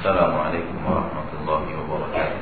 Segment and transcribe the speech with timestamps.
[0.00, 2.40] السلام عليكم ورحمة الله وبركاته.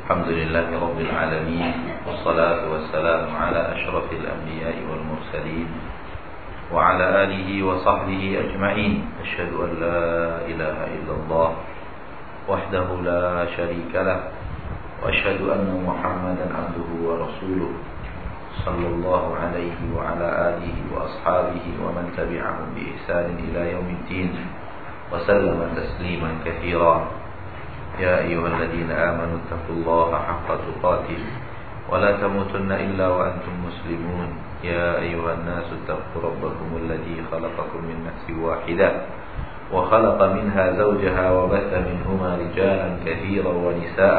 [0.00, 1.72] الحمد لله رب العالمين
[2.08, 5.68] والصلاة والسلام على أشرف الأنبياء والمرسلين
[6.72, 9.04] وعلى آله وصحبه أجمعين.
[9.28, 10.00] أشهد أن لا
[10.48, 11.48] إله إلا الله
[12.48, 14.20] وحده لا شريك له
[15.04, 17.72] وأشهد أن محمدا عبده ورسوله.
[18.64, 24.30] صلى الله عليه وعلى آله وأصحابه ومن تبعهم بإحسان إلى يوم الدين
[25.12, 26.94] وسلم تسليما كثيرا.
[28.00, 31.22] يا أيها الذين آمنوا اتقوا الله حق تقاته
[31.90, 34.28] ولا تموتن إلا وأنتم مسلمون.
[34.64, 38.90] يا أيها الناس اتقوا ربكم الذي خلقكم من نفس واحدة
[39.72, 44.18] وخلق منها زوجها وبث منهما رجالا كثيرا ونساء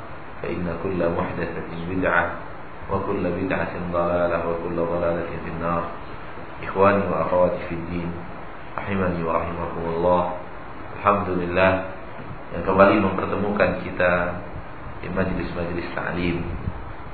[0.42, 2.24] فإن كل محدثة بدعة
[2.92, 5.82] وكل بدعة ضلالة وكل ضلالة في النار
[6.64, 8.10] إخواني وأخواتي في الدين
[8.78, 10.22] رحمني ورحمكم الله
[10.96, 11.72] Alhamdulillah
[12.56, 14.12] yang kembali mempertemukan kita
[15.04, 16.40] di majlis-majlis ta'lim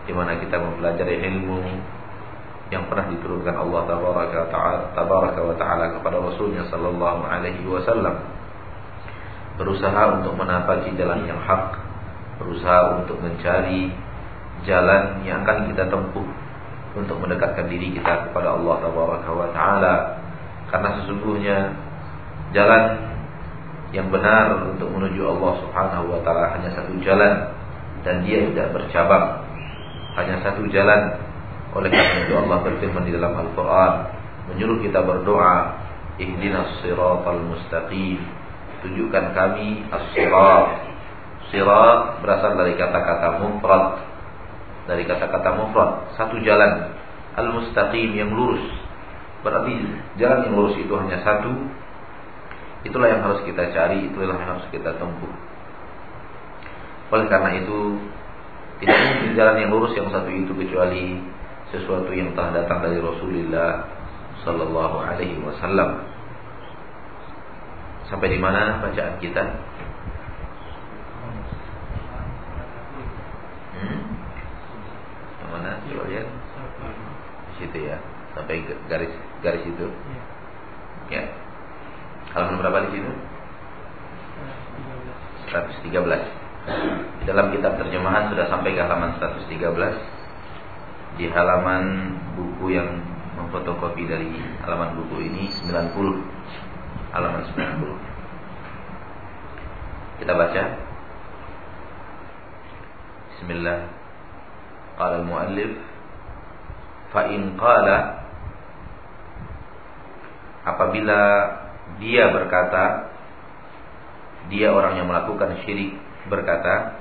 [0.06, 1.60] di mana kita mempelajari ilmu
[2.72, 8.16] yang pernah diturunkan Allah tabaraka wa ta'ala tabaraka wa ta'ala kepada Rasulnya sallallahu alaihi wasallam
[9.60, 11.76] berusaha untuk menapaki jalan yang hak
[12.37, 13.91] berusaha untuk mencari
[14.65, 16.27] jalan yang akan kita tempuh
[16.97, 19.95] untuk mendekatkan diri kita kepada Allah tabaraka wa taala.
[20.67, 21.57] Karena sesungguhnya
[22.51, 22.83] jalan
[23.95, 27.53] yang benar untuk menuju Allah Subhanahu wa taala hanya satu jalan
[28.01, 29.45] dan dia tidak bercabang.
[30.17, 31.21] Hanya satu jalan.
[31.77, 33.93] Oleh karena itu Allah berfirman di dalam Al-Qur'an
[34.49, 35.77] menyuruh kita berdoa
[36.17, 38.17] ihdinas siratal mustaqim
[38.81, 40.96] tunjukkan kami as-sirat
[41.47, 44.03] Sirat berasal dari kata-kata mufrad.
[44.87, 46.91] Dari kata-kata mufrad, satu jalan
[47.35, 48.63] al-mustaqim yang lurus.
[49.45, 49.73] Berarti
[50.19, 51.53] jalan yang lurus itu hanya satu.
[52.83, 55.33] Itulah yang harus kita cari, itulah yang harus kita tempuh.
[57.11, 57.99] Oleh karena itu,
[58.83, 61.17] tidak mungkin jalan yang lurus yang satu itu kecuali
[61.71, 63.87] sesuatu yang telah datang dari Rasulullah
[64.43, 66.03] sallallahu alaihi wasallam.
[68.07, 69.43] Sampai di mana bacaan kita?
[73.75, 73.99] Hmm?
[75.36, 75.79] Yang mana?
[75.87, 76.27] Coba lihat.
[77.51, 77.97] Di situ ya.
[78.35, 79.87] Sampai garis garis itu.
[81.09, 81.23] Ya.
[82.35, 83.11] Halaman berapa di situ?
[85.91, 86.23] 113.
[87.23, 89.95] Dalam kitab terjemahan sudah sampai ke halaman 113.
[91.17, 93.01] Di halaman buku yang
[93.39, 94.29] memfotokopi dari
[94.61, 97.15] halaman buku ini 90.
[97.15, 97.95] Halaman 90.
[100.21, 100.63] Kita baca.
[103.37, 104.06] Bismillah.
[104.97, 105.77] Al-muallif
[107.13, 108.25] fa in qala
[110.65, 111.19] apabila
[112.01, 113.13] dia berkata
[114.49, 115.95] dia orang yang melakukan syirik
[116.27, 116.97] berkata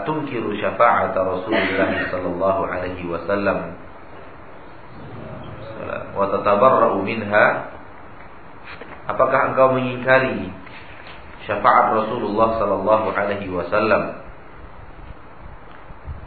[0.00, 3.78] atunkiru syafa'at Rasulullah sallallahu alaihi wasallam?
[6.16, 7.46] Wa tatabarra'u minha?
[9.04, 10.48] Apakah engkau mengingkari
[11.44, 14.23] syafaat Rasulullah sallallahu alaihi wasallam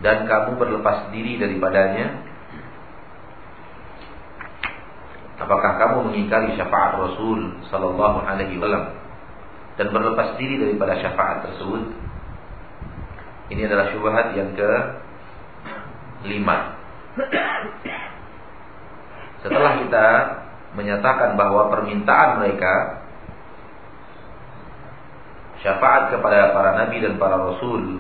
[0.06, 2.26] dan kamu berlepas diri daripadanya.
[5.38, 8.98] Apakah kamu mengingkari syafaat Rasul sallallahu alaihi wasallam?
[9.78, 11.94] Dan berlepas diri daripada syafaat tersebut?
[13.54, 14.72] Ini adalah syubhat yang ke
[16.26, 16.78] lima
[19.42, 20.08] setelah kita
[20.78, 23.02] menyatakan bahwa permintaan mereka
[25.66, 27.98] syafaat kepada para nabi dan para rasul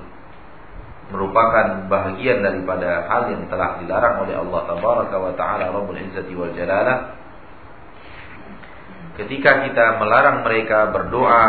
[1.07, 6.51] merupakan bahagian daripada hal yang telah dilarang oleh Allah tabaraka wa taala Rabbul Izzati wal
[6.51, 7.15] Jalalah.
[9.15, 11.45] Ketika kita melarang mereka berdoa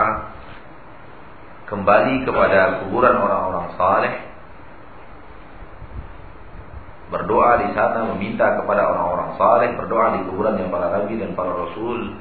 [1.68, 4.14] kembali kepada kuburan orang-orang saleh
[7.08, 11.52] berdoa di sana meminta kepada orang-orang saleh berdoa di kuburan yang para nabi dan para
[11.56, 12.16] rasul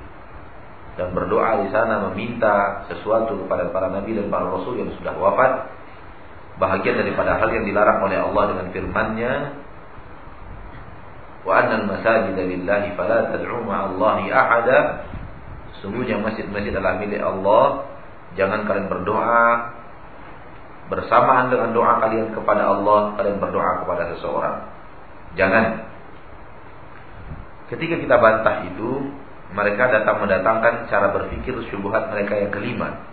[0.95, 5.76] dan berdoa di sana meminta sesuatu kepada para nabi dan para rasul yang sudah wafat
[6.57, 9.33] bahagian daripada hal yang dilarang oleh Allah dengan firman-Nya
[11.47, 15.07] wa annal masajida lillahi fala tad'u ma'allahi ahada
[15.81, 17.85] Sungguhnya masjid-masjid adalah milik Allah.
[18.33, 19.45] Jangan kalian berdoa
[20.87, 24.57] bersamaan dengan doa kalian kepada Allah, kalian berdoa kepada seseorang.
[25.35, 25.65] Jangan.
[27.67, 29.11] Ketika kita bantah itu,
[29.51, 33.03] mereka datang mendatangkan cara berpikir syubhat mereka yang kelima.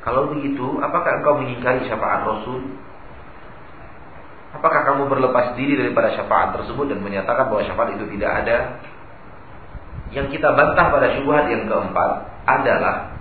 [0.00, 2.72] Kalau begitu, apakah engkau mengingkari syafaat Rasul?
[4.56, 8.58] Apakah kamu berlepas diri daripada syafaat tersebut dan menyatakan bahwa syafaat itu tidak ada?
[10.10, 12.10] Yang kita bantah pada syubhat yang keempat
[12.48, 13.14] adalah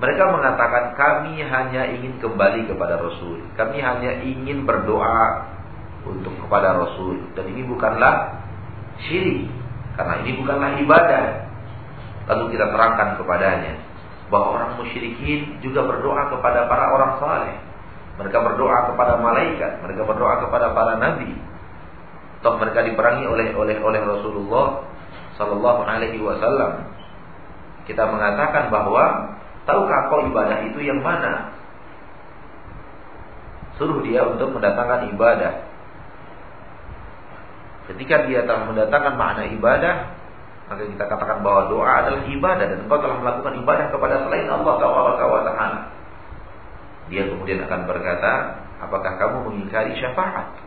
[0.00, 3.44] mereka mengatakan kami hanya ingin kembali kepada Rasul.
[3.58, 5.44] Kami hanya ingin berdoa
[6.08, 8.46] untuk kepada Rasul dan ini bukanlah
[9.04, 9.50] syirik
[9.98, 11.26] karena ini bukanlah ibadah.
[12.32, 13.85] Lalu kita terangkan kepadanya
[14.26, 17.56] bahwa orang musyrikin juga berdoa kepada para orang saleh.
[18.16, 21.36] Mereka berdoa kepada malaikat, mereka berdoa kepada para nabi.
[22.40, 24.88] Toh mereka diperangi oleh oleh oleh Rasulullah
[25.36, 26.96] Sallallahu Alaihi Wasallam.
[27.84, 29.36] Kita mengatakan bahwa
[29.68, 31.54] tahukah kau ibadah itu yang mana?
[33.76, 35.52] Suruh dia untuk mendatangkan ibadah.
[37.92, 39.94] Ketika dia telah mendatangkan makna ibadah,
[40.66, 44.74] maka kita katakan bahwa doa adalah ibadah dan engkau telah melakukan ibadah kepada selain Allah
[44.82, 45.80] Taala.
[47.06, 48.32] Dia kemudian akan berkata,
[48.82, 50.58] apakah kamu mengingkari syafaat?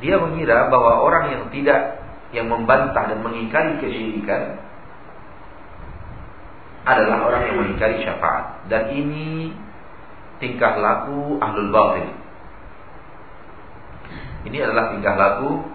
[0.00, 2.00] Dia mengira bahwa orang yang tidak
[2.32, 4.56] yang membantah dan mengingkari kesyirikan
[6.82, 9.52] adalah orang yang mengingkari syafaat dan ini
[10.42, 12.08] tingkah laku ahlul batil.
[14.48, 15.70] Ini adalah tingkah laku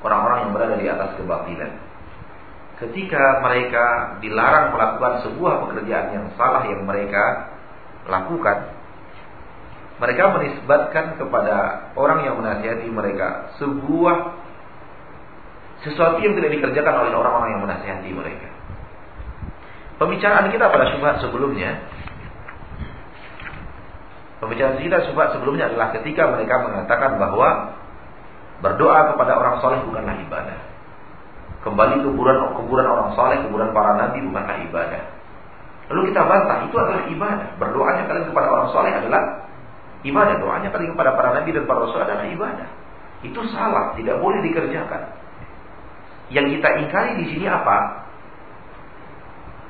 [0.00, 1.90] orang-orang yang berada di atas kebatilan
[2.80, 7.52] ketika mereka dilarang melakukan sebuah pekerjaan yang salah yang mereka
[8.08, 8.72] lakukan,
[10.00, 11.56] mereka menisbatkan kepada
[11.92, 14.16] orang yang menasihati mereka sebuah
[15.84, 18.48] sesuatu yang tidak dikerjakan oleh orang-orang yang menasihati mereka.
[20.00, 21.76] Pembicaraan kita pada syubhat sebelumnya
[24.40, 27.76] Pembicaraan kita syubhat sebelumnya adalah ketika mereka mengatakan bahwa
[28.60, 30.58] berdoa kepada orang soleh bukanlah ibadah.
[31.60, 35.02] Kembali kuburan kuburan orang saleh, kuburan para nabi bukanlah ibadah.
[35.92, 37.48] Lalu kita bantah, itu adalah ibadah.
[37.58, 39.22] Berdoanya kalian kepada orang saleh adalah
[40.06, 40.34] ibadah.
[40.40, 42.68] Doanya kalian kepada para nabi dan para rasul adalah ibadah.
[43.20, 45.02] Itu salah, tidak boleh dikerjakan.
[46.32, 48.08] Yang kita ingkari di sini apa?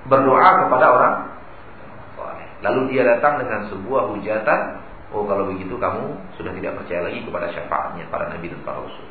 [0.06, 1.14] Berdoa kepada orang
[2.14, 2.48] saleh.
[2.62, 4.60] Lalu dia datang dengan sebuah hujatan,
[5.10, 9.08] oh kalau begitu kamu sudah tidak percaya lagi kepada syafaatnya para nabi dan para rasul.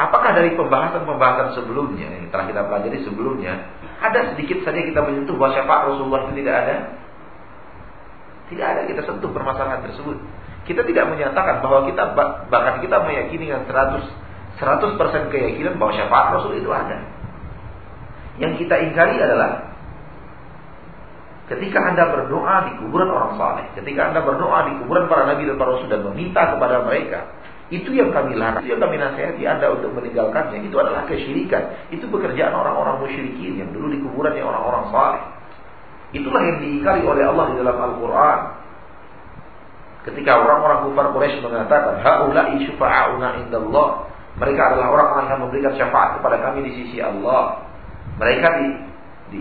[0.00, 3.70] Apakah dari pembahasan-pembahasan sebelumnya yang telah kita pelajari sebelumnya
[4.02, 6.76] ada sedikit saja kita menyentuh bahwa syafaat Rasulullah itu tidak ada?
[8.50, 10.18] Tidak ada kita sentuh permasalahan tersebut.
[10.66, 12.18] Kita tidak menyatakan bahwa kita
[12.50, 14.22] bahkan kita meyakini dengan 100
[14.58, 16.98] 100% keyakinan bahwa syafaat Rasul itu ada.
[18.40, 19.71] Yang kita ingkari adalah
[21.52, 25.56] ketika Anda berdoa di kuburan orang saleh, ketika Anda berdoa di kuburan para nabi dan
[25.60, 27.20] para rasul dan meminta kepada mereka
[27.72, 30.60] itu yang kami larang, itu yang kami nasihati Anda untuk meninggalkannya.
[30.68, 31.88] Itu adalah kesyirikan.
[31.88, 35.22] Itu pekerjaan orang-orang musyrikin yang dulu di kuburannya orang-orang saleh.
[36.12, 38.40] Itulah yang diingkari oleh Allah di dalam Al-Quran.
[40.04, 44.12] Ketika orang-orang kufar Quraisy mengatakan, Haulai syufa'auna indallah.
[44.36, 47.64] Mereka adalah orang-orang yang memberikan syafaat kepada kami di sisi Allah.
[48.20, 48.68] Mereka di,
[49.32, 49.40] di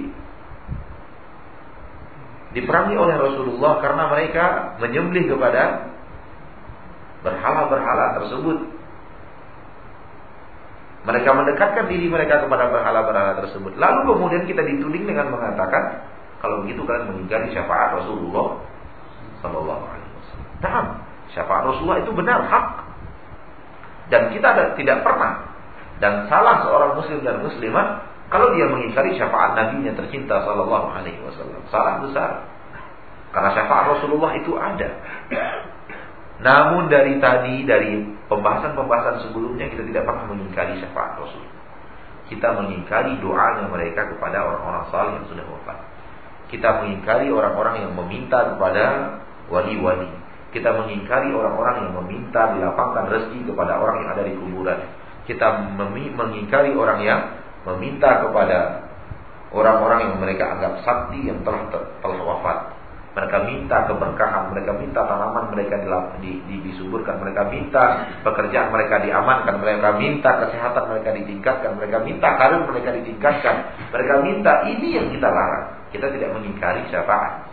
[2.52, 5.92] diperangi oleh Rasulullah karena mereka menyembelih kepada
[7.24, 8.58] berhala-berhala tersebut.
[11.02, 13.74] Mereka mendekatkan diri mereka kepada berhala-berhala tersebut.
[13.74, 16.06] Lalu kemudian kita dituding dengan mengatakan,
[16.38, 18.62] kalau begitu kalian mengingkari syafaat Rasulullah
[19.42, 20.86] Sallallahu Alaihi Wasallam.
[21.34, 22.68] Syafaat Rasulullah itu benar hak.
[24.14, 25.50] Dan kita tidak pernah
[26.04, 31.60] dan salah seorang muslim dan muslimah kalau dia mengingkari syafaat nabinya tercinta sallallahu alaihi wasallam.
[31.68, 32.48] Salah besar.
[33.36, 34.90] Karena syafaat Rasulullah itu ada.
[36.48, 41.44] Namun dari tadi, dari pembahasan-pembahasan sebelumnya kita tidak pernah mengingkari syafaat Rasul.
[42.32, 45.78] Kita mengingkari doanya mereka kepada orang-orang saleh yang sudah wafat.
[46.48, 48.84] Kita mengingkari orang-orang yang meminta kepada
[49.52, 50.08] wali-wali.
[50.56, 54.80] Kita mengingkari orang-orang yang meminta dilapangkan rezeki kepada orang yang ada di kuburan.
[55.28, 55.76] Kita
[56.16, 58.90] mengingkari orang yang meminta kepada
[59.52, 62.60] orang-orang yang mereka anggap sakti yang telah telah wafat.
[63.12, 65.84] Mereka minta keberkahan, mereka minta tanaman mereka
[66.24, 72.40] di, di, disuburkan, mereka minta pekerjaan mereka diamankan, mereka minta kesehatan mereka ditingkatkan, mereka minta
[72.40, 73.56] karir mereka ditingkatkan,
[73.92, 75.92] mereka minta ini yang kita larang.
[75.92, 77.52] Kita tidak mengingkari syafaat.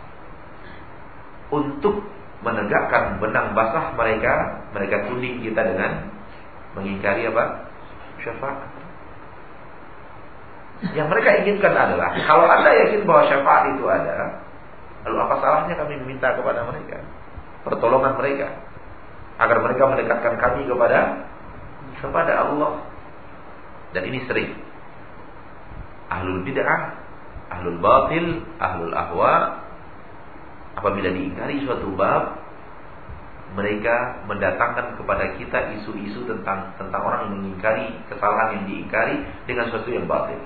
[1.51, 2.07] Untuk
[2.39, 6.07] menegakkan benang basah mereka, mereka tuding kita dengan
[6.79, 7.67] mengingkari apa?
[8.23, 8.78] Syafaat.
[10.95, 14.39] Yang mereka inginkan adalah kalau Anda yakin bahwa syafaat itu ada,
[15.03, 17.03] lalu apa salahnya kami meminta kepada mereka
[17.67, 18.47] pertolongan mereka
[19.39, 21.27] agar mereka mendekatkan kami kepada
[21.99, 22.87] kepada Allah.
[23.91, 24.55] Dan ini sering
[26.07, 26.81] ahlul bid'ah,
[27.51, 28.25] ahlul batil,
[28.61, 29.65] ahlul ahwa
[30.79, 32.39] apabila diingkari suatu bab
[33.57, 39.89] mereka mendatangkan kepada kita isu-isu tentang tentang orang yang mengingkari kesalahan yang diingkari dengan sesuatu
[39.89, 40.37] yang batil.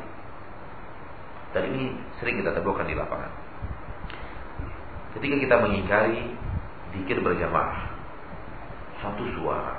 [1.54, 3.32] Dan ini sering kita temukan di lapangan.
[5.14, 6.34] Ketika kita mengingkari
[6.98, 7.94] dikir berjamaah,
[9.06, 9.78] satu suara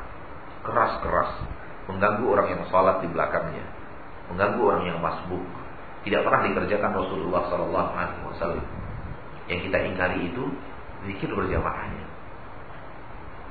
[0.63, 1.31] keras-keras
[1.91, 3.67] mengganggu orang yang sholat di belakangnya,
[4.31, 5.43] mengganggu orang yang masbuk,
[6.07, 8.67] tidak pernah dikerjakan Rasulullah Sallallahu Alaihi Wasallam.
[9.51, 10.45] Yang kita ingkari itu
[11.11, 12.05] zikir berjamaahnya.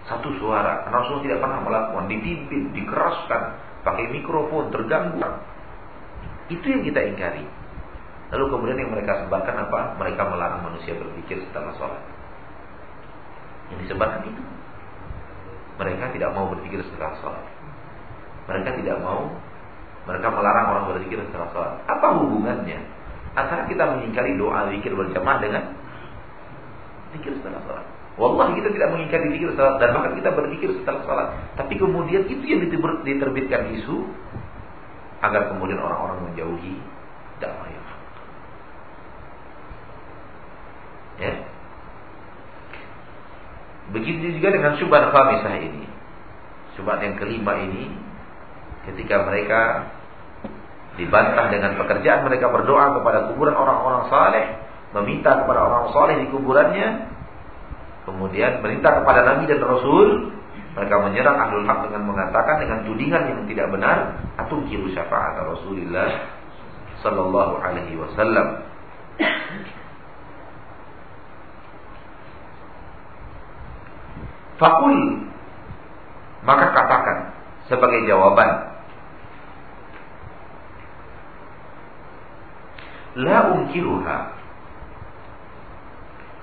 [0.03, 3.42] Satu suara, Rasul tidak pernah melakukan, dipimpin, dikeraskan,
[3.88, 5.22] pakai mikrofon, terganggu.
[6.51, 7.46] Itu yang kita ingkari.
[8.34, 9.94] Lalu kemudian yang mereka sebarkan apa?
[10.02, 12.02] Mereka melarang manusia berpikir setelah sholat.
[13.70, 14.44] Yang disebarkan itu.
[15.78, 17.46] Mereka tidak mau berpikir setelah sholat.
[18.50, 19.30] Mereka tidak mau,
[20.10, 21.74] mereka melarang orang berpikir setelah sholat.
[21.86, 22.82] Apa hubungannya?
[23.38, 25.63] Antara kita mengingkari doa zikir berjamaah dengan
[27.13, 27.86] zikir setelah sholat.
[28.18, 31.28] Wallah kita tidak mengingkari zikir setelah dan bahkan kita berzikir setelah sholat.
[31.54, 32.66] Tapi kemudian itu yang
[33.06, 34.10] diterbitkan isu
[35.22, 36.82] agar kemudian orang-orang menjauhi
[37.38, 37.84] dakwah yang
[41.22, 41.34] Ya.
[43.93, 45.86] Begitu juga dengan syubhat khamisah ini.
[46.74, 47.93] Syubhat yang kelima ini
[48.89, 49.62] ketika mereka
[51.00, 54.46] dibantah dengan pekerjaan mereka berdoa kepada kuburan orang-orang saleh,
[54.93, 57.10] meminta kepada orang saleh di kuburannya,
[58.05, 60.34] kemudian meminta kepada Nabi dan Rasul,
[60.74, 63.98] mereka menyerang ahlul haq dengan mengatakan dengan tudingan yang tidak benar,
[64.38, 66.29] atau kiru syafaat Rasulullah
[67.01, 68.70] sallallahu alaihi wasallam.
[74.62, 75.24] Fakul
[76.43, 77.17] maka katakan
[77.72, 78.75] sebagai jawaban.
[83.13, 84.19] La unkiruha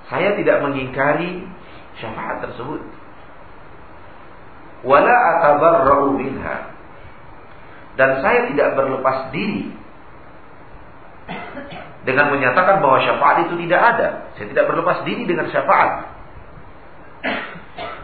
[0.07, 1.43] Saya tidak mengingkari
[1.99, 2.81] syafaat tersebut.
[4.87, 6.73] Wala atabarra'u minha.
[7.99, 9.71] Dan saya tidak berlepas diri
[12.07, 14.07] Dengan menyatakan bahwa syafaat itu tidak ada.
[14.35, 16.11] Saya tidak berlepas diri dengan syafaat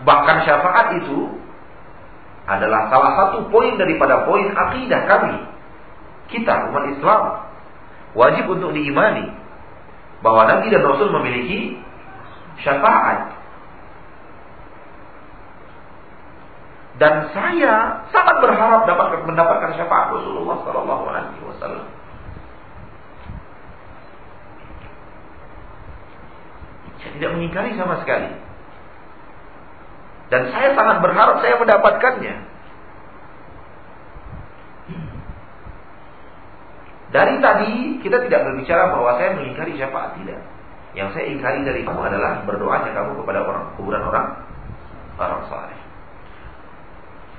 [0.07, 1.35] Bahkan syafaat itu
[2.47, 5.35] adalah salah satu poin daripada poin akidah kami.
[6.31, 7.21] Kita umat Islam
[8.15, 9.27] wajib untuk diimani
[10.23, 11.75] bahwa Nabi dan Rasul memiliki
[12.63, 13.35] syafaat.
[16.97, 21.87] Dan saya sangat berharap dapat mendapatkan syafaat Rasulullah Sallallahu Alaihi Wasallam.
[26.97, 28.46] Saya tidak mengingkari sama sekali.
[30.27, 32.35] Dan saya sangat berharap saya mendapatkannya.
[37.07, 37.71] Dari tadi
[38.03, 40.43] kita tidak berbicara bahwa saya mengingkari syafaat tidak.
[40.91, 44.27] Yang saya ingkari dari kamu adalah berdoanya kamu kepada orang kuburan orang
[45.15, 45.79] orang saleh.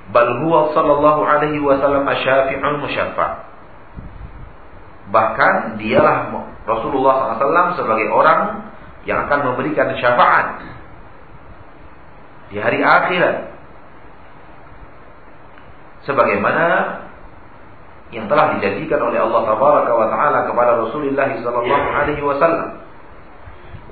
[0.09, 3.45] Bal huwa sallallahu alaihi wasallam asyafi'ul musyaffa'.
[5.09, 6.33] Bahkan dialah
[6.68, 8.68] Rasulullah SAW sebagai orang
[9.09, 10.61] yang akan memberikan syafaat
[12.49, 13.37] di hari akhirat.
[16.09, 16.64] Sebagaimana
[18.09, 22.81] yang telah dijadikan oleh Allah tabaraka wa taala kepada Rasulullah sallallahu alaihi wasallam.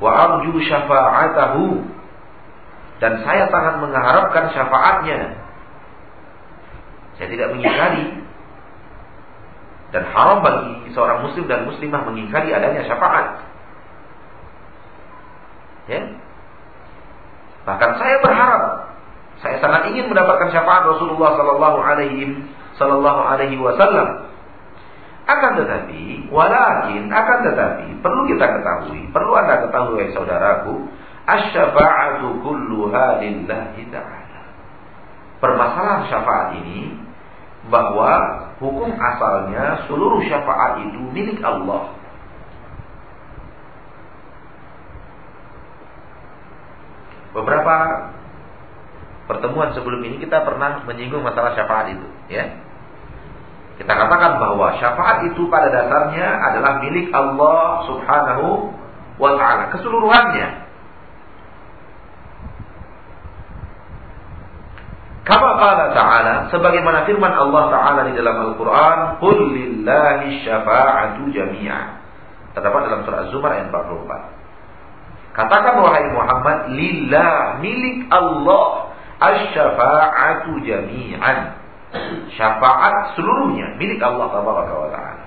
[0.01, 1.65] Wa arju syafa'atahu
[2.97, 5.37] dan saya sangat mengharapkan syafaatnya.
[7.21, 8.25] Saya tidak mengingkari
[9.93, 13.45] dan haram bagi seorang muslim dan muslimah mengingkari adanya syafaat.
[15.87, 16.03] Ya,
[17.67, 18.63] Bahkan saya berharap,
[19.43, 22.39] saya sangat ingin mendapatkan syafaat Rasulullah Sallallahu Alaihi
[22.79, 24.31] Sallallahu Alaihi Wasallam.
[25.27, 30.87] Akan tetapi, walakin akan tetapi perlu kita ketahui, perlu anda ketahui saudaraku,
[31.27, 34.43] asyafa'atu kulluha lillahi ta'ala.
[35.43, 36.95] Permasalahan syafaat ini
[37.67, 38.13] bahwa
[38.63, 41.96] hukum asalnya seluruh syafaat itu milik Allah.
[47.37, 47.75] Beberapa
[49.29, 52.65] pertemuan sebelum ini kita pernah menyinggung masalah syafaat itu, ya.
[53.77, 58.73] Kita katakan bahwa syafaat itu pada dasarnya adalah milik Allah Subhanahu
[59.21, 60.65] wa taala keseluruhannya.
[65.27, 71.99] Kama qala ta'ala sebagaimana firman Allah taala di dalam Al-Qur'an, "Qul lillahi syafa'atu jami'an."
[72.55, 74.36] Terdapat dalam surah Az-Zumar ayat 44.
[75.37, 78.89] Katakan wahai Muhammad, lillah milik Allah
[79.21, 81.61] asy-syafa'atu jami'an.
[82.33, 85.25] Syafaat seluruhnya milik Allah tabaraka wa taala.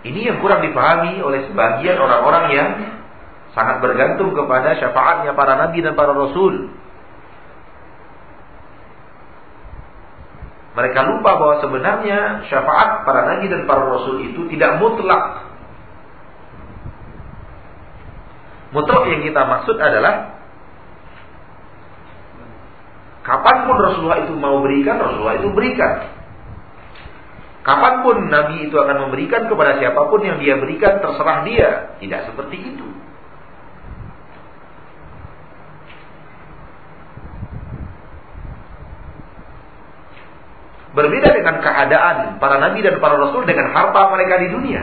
[0.00, 2.68] Ini yang kurang dipahami oleh sebagian orang-orang yang
[3.52, 6.72] sangat bergantung kepada syafaatnya para nabi dan para rasul.
[10.70, 15.50] Mereka lupa bahwa sebenarnya syafaat para nabi dan para rasul itu tidak mutlak.
[18.70, 20.38] Mutlak yang kita maksud adalah
[23.26, 26.20] kapan pun Rasulullah itu mau berikan, Rasulullah itu berikan.
[27.60, 31.70] Kapan pun Nabi itu akan memberikan kepada siapa pun yang dia berikan, terserah dia.
[32.00, 32.89] Tidak seperti itu.
[40.90, 44.82] Berbeda dengan keadaan para nabi dan para rasul dengan harta mereka di dunia.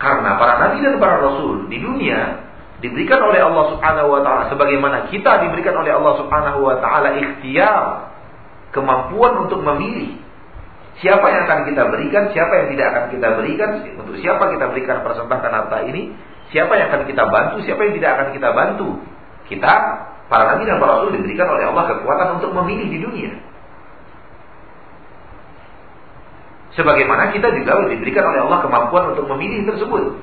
[0.00, 2.48] Karena para nabi dan para rasul di dunia
[2.78, 8.14] diberikan oleh Allah Subhanahu wa taala sebagaimana kita diberikan oleh Allah Subhanahu wa taala ikhtiar,
[8.70, 10.16] kemampuan untuk memilih
[11.02, 14.96] siapa yang akan kita berikan, siapa yang tidak akan kita berikan, untuk siapa kita berikan
[15.02, 16.14] persembahkan harta ini,
[16.54, 18.88] siapa yang akan kita bantu, siapa yang tidak akan kita bantu.
[19.48, 19.72] Kita
[20.28, 23.32] para nabi dan para rasul diberikan oleh Allah kekuatan untuk memilih di dunia.
[26.78, 30.22] Sebagaimana kita juga diberikan oleh Allah kemampuan untuk memilih tersebut.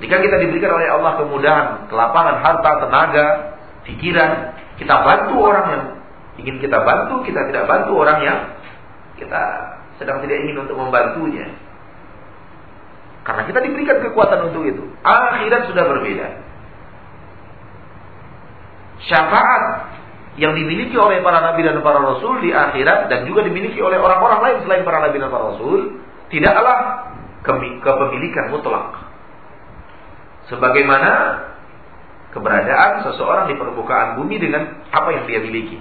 [0.00, 3.26] Ketika kita diberikan oleh Allah kemudahan, kelapangan, harta, tenaga,
[3.84, 5.84] pikiran, kita bantu orang yang
[6.40, 8.38] ingin kita bantu, kita tidak bantu orang yang
[9.20, 9.42] kita
[10.00, 11.52] sedang tidak ingin untuk membantunya.
[13.28, 14.80] Karena kita diberikan kekuatan untuk itu.
[15.04, 16.28] Akhirat sudah berbeda.
[19.04, 19.87] Syafaat
[20.38, 24.40] yang dimiliki oleh para nabi dan para rasul di akhirat dan juga dimiliki oleh orang-orang
[24.40, 25.98] lain selain para nabi dan para rasul
[26.30, 26.78] tidaklah
[27.82, 29.02] kepemilikan mutlak.
[30.46, 31.10] Sebagaimana
[32.32, 35.76] keberadaan seseorang di permukaan bumi dengan apa yang dia miliki.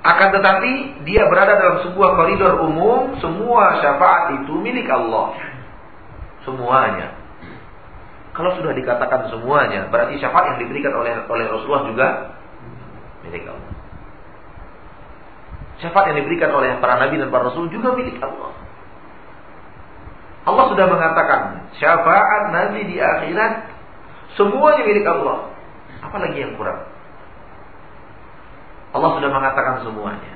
[0.00, 5.36] Akan tetapi dia berada dalam sebuah koridor umum, semua syafaat itu milik Allah.
[6.44, 7.20] Semuanya.
[8.32, 12.08] Kalau sudah dikatakan semuanya, berarti syafaat yang diberikan oleh oleh Rasulullah juga
[13.26, 13.72] milik Allah.
[15.80, 18.52] Syafaat yang diberikan oleh para nabi dan para rasul juga milik Allah.
[20.44, 21.40] Allah sudah mengatakan
[21.76, 23.52] syafaat nanti di akhirat
[24.36, 25.52] semuanya milik Allah.
[26.00, 26.88] Apalagi yang kurang?
[28.90, 30.34] Allah sudah mengatakan semuanya.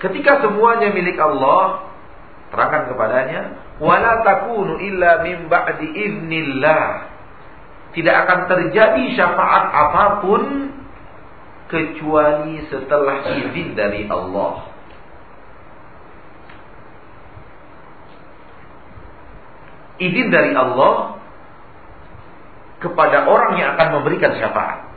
[0.00, 1.92] Ketika semuanya milik Allah,
[2.48, 3.40] terangkan kepadanya,
[3.76, 5.92] wala takunu illa min ba'di
[7.90, 10.42] tidak akan terjadi syafaat apa pun
[11.66, 14.70] kecuali setelah izin dari Allah.
[20.00, 21.18] Izin dari Allah
[22.80, 24.90] kepada orang yang akan memberikan syafaat.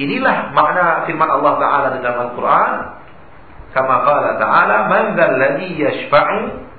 [0.00, 2.72] Inilah makna firman Allah Ta'ala dalam Al-Quran.
[3.76, 5.06] Kama qala Ta'ala, Man
[5.60, 6.71] yashfa'u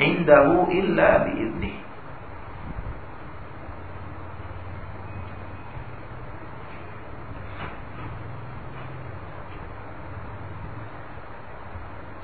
[0.00, 1.76] indahu illa biidnih.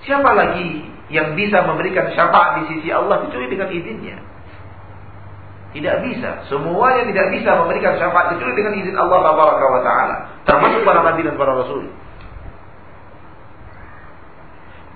[0.09, 4.17] Siapa lagi yang bisa memberikan syafaat di sisi Allah kecuali dengan izinnya?
[5.69, 6.49] Tidak bisa.
[6.49, 9.21] Semuanya tidak bisa memberikan syafaat kecuali dengan izin Allah
[9.85, 10.17] Taala.
[10.49, 11.93] Termasuk para nabi dan para rasul.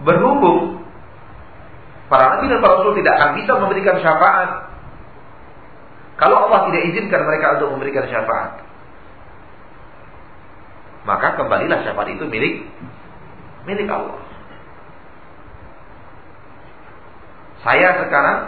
[0.01, 0.82] Berhubung
[2.13, 4.69] Para nabi dan para rasul tidak akan bisa memberikan syafaat
[6.21, 8.61] kalau Allah tidak izinkan mereka untuk memberikan syafaat.
[11.09, 12.69] Maka kembalilah syafaat itu milik
[13.65, 14.21] milik Allah.
[17.65, 18.39] Saya sekarang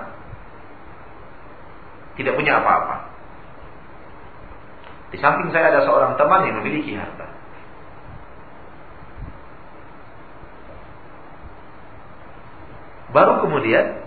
[2.20, 3.10] tidak punya apa-apa.
[5.14, 7.26] Di samping saya ada seorang teman yang memiliki harta.
[13.14, 14.02] Baru kemudian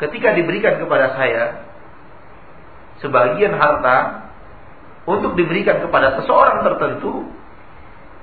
[0.00, 1.44] ketika diberikan kepada saya
[3.04, 4.26] sebagian harta
[5.04, 7.28] untuk diberikan kepada seseorang tertentu,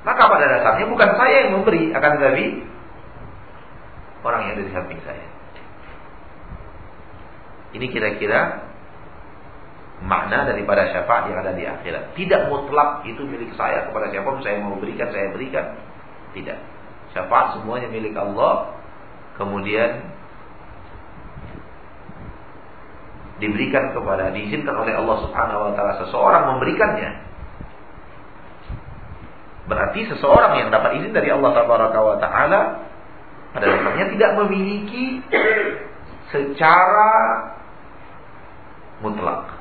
[0.01, 2.45] maka pada dasarnya bukan saya yang memberi, akan tetapi
[4.25, 5.27] orang yang ada di samping saya.
[7.77, 8.65] Ini kira-kira
[10.01, 12.15] makna daripada syafaat yang ada di akhirat.
[12.15, 15.75] Tidak mutlak itu milik saya kepada siapa saya mau berikan, saya berikan.
[16.33, 16.57] Tidak.
[17.13, 18.78] Syafaat semuanya milik Allah.
[19.39, 19.91] Kemudian
[23.39, 27.11] diberikan kepada diizinkan oleh Allah Subhanahu wa taala seseorang memberikannya.
[29.71, 32.59] Berarti seseorang yang dapat izin dari Allah taala
[33.49, 35.23] pada dasarnya tidak memiliki
[36.29, 37.11] secara
[38.99, 39.55] mutlak.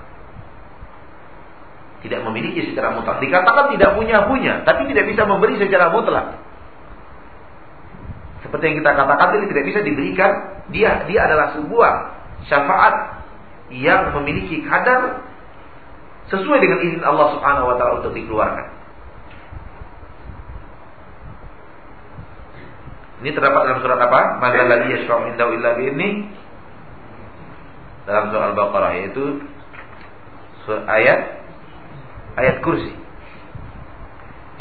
[2.02, 3.22] Tidak memiliki secara mutlak.
[3.22, 6.47] Dikatakan tidak punya punya, tapi tidak bisa memberi secara mutlak.
[8.38, 10.31] Seperti yang kita katakan tadi tidak bisa diberikan.
[10.70, 11.92] Dia dia adalah sebuah
[12.46, 12.94] syafaat
[13.74, 15.27] yang memiliki kadar
[16.29, 18.66] sesuai dengan izin Allah Subhanahu wa taala untuk dikeluarkan.
[23.18, 24.20] Ini terdapat dalam surat apa?
[24.38, 26.31] Maka lagi yashfa'u indahu illa ini
[28.07, 29.42] dalam surah Al-Baqarah yaitu
[30.62, 31.42] surat ayat
[32.38, 32.94] ayat kursi.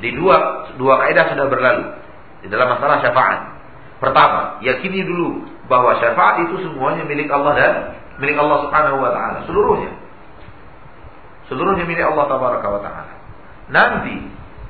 [0.02, 1.86] Jadi dua dua kaidah sudah berlalu
[2.42, 3.57] di dalam masalah syafaat.
[3.98, 7.74] Pertama, yakini dulu bahwa syafaat itu semuanya milik Allah dan
[8.22, 9.92] milik Allah Subhanahu wa taala, seluruhnya.
[11.50, 13.14] Seluruhnya milik Allah tabaraka wa taala.
[13.74, 14.16] Nanti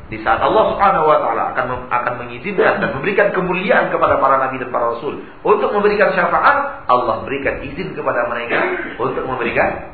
[0.07, 4.63] di saat Allah Subhanahu wa taala akan akan mengizinkan dan memberikan kemuliaan kepada para nabi
[4.63, 8.59] dan para rasul untuk memberikan syafaat, Allah berikan izin kepada mereka
[8.95, 9.91] untuk memberikan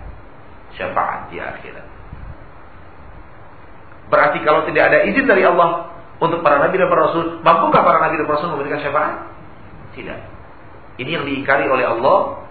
[0.77, 1.85] syafaat di akhirat.
[4.13, 5.92] Berarti kalau tidak ada izin dari Allah
[6.23, 9.27] untuk para nabi dan para rasul, mampukah para nabi dan para rasul memberikan syafaat?
[9.91, 10.19] Tidak.
[11.03, 12.47] Ini yang diingkari oleh Allah,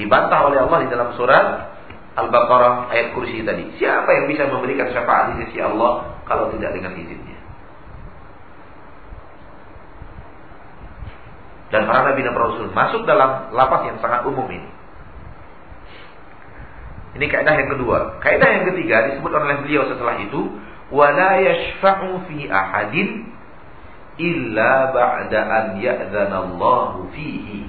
[0.00, 1.76] dibantah oleh Allah di dalam surat
[2.14, 3.74] Al-Baqarah ayat kursi tadi.
[3.76, 7.38] Siapa yang bisa memberikan syafaat di sisi Allah kalau tidak dengan izinnya?
[11.74, 14.70] Dan para nabi dan para rasul masuk dalam lapas yang sangat umum ini.
[17.18, 18.18] Ini kaidah yang kedua.
[18.22, 20.54] Kaidah yang ketiga disebut oleh beliau setelah itu
[20.94, 23.26] wala yashfa'u fi ahadin
[24.14, 27.66] illa ba'da an ya'zana Allah fihi.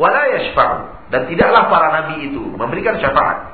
[0.00, 3.52] Wala yashfa'u dan tidaklah para nabi itu memberikan syafaat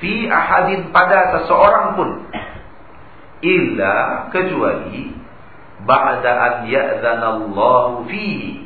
[0.00, 2.08] fi ahadin pada seseorang pun
[3.44, 5.12] illa kecuali
[5.84, 8.64] ba'da an ya'zana Allah fihi.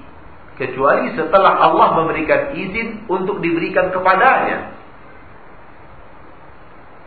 [0.59, 4.75] Kecuali setelah Allah memberikan izin untuk diberikan kepadanya.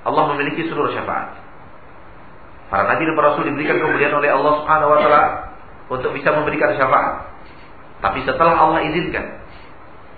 [0.08, 1.41] Allah memiliki seluruh syafaat.
[2.72, 5.24] Para nabi dan para rasul diberikan kemudian oleh Allah Subhanahu wa taala
[5.92, 7.28] untuk bisa memberikan syafaat.
[8.00, 9.44] Tapi setelah Allah izinkan.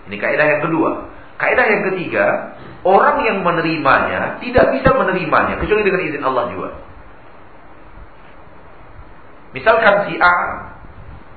[0.06, 1.10] Ini kaidah yang kedua.
[1.42, 2.54] Kaidah yang ketiga,
[2.86, 6.70] orang yang menerimanya tidak bisa menerimanya kecuali dengan izin Allah juga.
[9.58, 10.38] Misalkan si A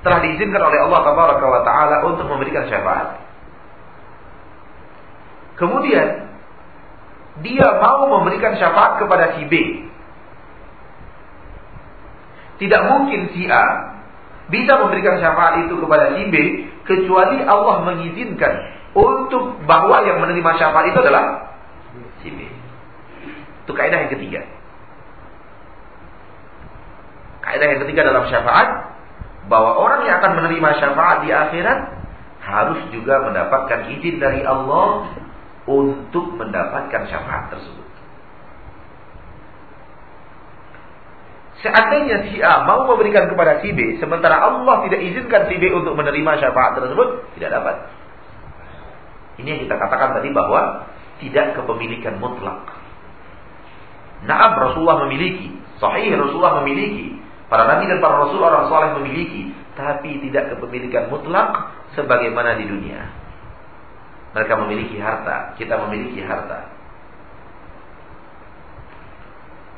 [0.05, 3.25] telah diizinkan oleh Allah wa taala untuk memberikan syafaat.
[5.57, 6.29] Kemudian
[7.41, 9.86] dia mau memberikan syafaat kepada si B
[12.57, 13.65] tidak mungkin si A
[14.47, 16.35] bisa memberikan syafaat itu kepada si B
[16.87, 18.53] kecuali Allah mengizinkan
[18.97, 21.53] untuk bahwa yang menerima syafaat itu adalah
[22.23, 22.39] si B.
[23.67, 24.41] Itu kaidah yang ketiga.
[27.43, 28.97] Kaidah yang ketiga dalam syafaat
[29.51, 31.79] bahwa orang yang akan menerima syafaat di akhirat
[32.47, 35.11] harus juga mendapatkan izin dari Allah
[35.67, 37.76] untuk mendapatkan syafaat tersebut.
[41.57, 45.97] Seandainya si A mau memberikan kepada si B, sementara Allah tidak izinkan si B untuk
[45.97, 47.75] menerima syafaat tersebut, tidak dapat.
[49.41, 50.85] Ini yang kita katakan tadi bahwa
[51.17, 52.61] tidak kepemilikan mutlak.
[54.25, 55.49] Naam Rasulullah memiliki,
[55.81, 57.17] sahih Rasulullah memiliki,
[57.49, 63.01] para nabi dan para rasul orang soleh memiliki, tapi tidak kepemilikan mutlak sebagaimana di dunia.
[64.37, 66.76] Mereka memiliki harta, kita memiliki harta.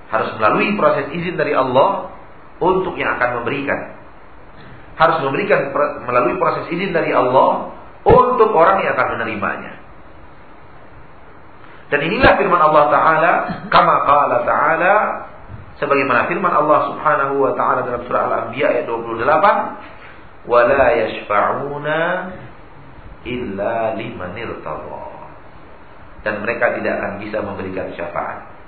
[0.09, 2.09] Harus melalui proses izin dari Allah
[2.57, 3.79] untuk yang akan memberikan.
[4.97, 5.71] Harus memberikan
[6.03, 7.71] melalui proses izin dari Allah
[8.03, 9.73] untuk orang yang akan menerimanya.
[11.89, 13.33] Dan inilah firman Allah Ta'ala
[13.73, 14.95] Kama qala Ta'ala
[15.81, 21.99] Sebagaimana firman Allah Subhanahu Wa Ta'ala dalam surah Al-Anbiya ayat 28 Wala yashfa'una
[23.25, 24.37] illa liman
[26.21, 28.58] Dan mereka tidak akan bisa memberikan syafaat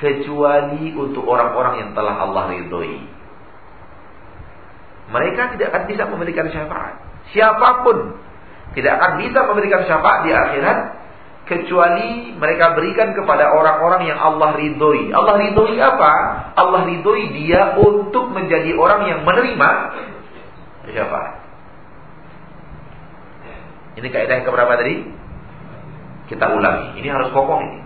[0.00, 2.96] kecuali untuk orang-orang yang telah Allah ridhoi.
[5.12, 6.94] Mereka tidak akan bisa memberikan syafaat.
[7.36, 8.16] Siapa pun
[8.72, 10.78] tidak akan bisa memberikan syafaat di akhirat
[11.50, 15.10] kecuali mereka berikan kepada orang-orang yang Allah ridhoi.
[15.10, 16.12] Allah ridhoi apa?
[16.56, 19.70] Allah ridhoi dia untuk menjadi orang yang menerima
[20.88, 21.32] syafaat.
[23.98, 24.96] Ini kaidah yang keberapa tadi?
[26.30, 27.02] Kita ulangi.
[27.02, 27.79] Ini harus kokoh ini.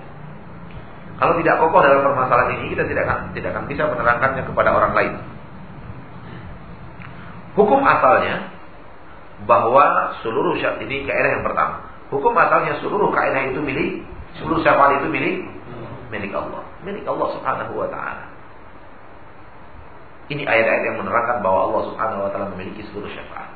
[1.14, 4.92] Kalau tidak kokoh dalam permasalahan ini, kita tidak akan tidak akan bisa menerangkannya kepada orang
[4.98, 5.12] lain.
[7.54, 8.50] Hukum asalnya
[9.46, 11.86] bahwa seluruh syafaat ini kaidah yang pertama.
[12.10, 14.02] Hukum asalnya seluruh kaidah itu milik
[14.42, 15.46] seluruh syafaat itu milik
[16.10, 18.26] milik Allah, milik Allah Subhanahu wa taala.
[20.24, 23.54] Ini ayat-ayat yang menerangkan bahwa Allah Subhanahu wa taala memiliki seluruh syafaat.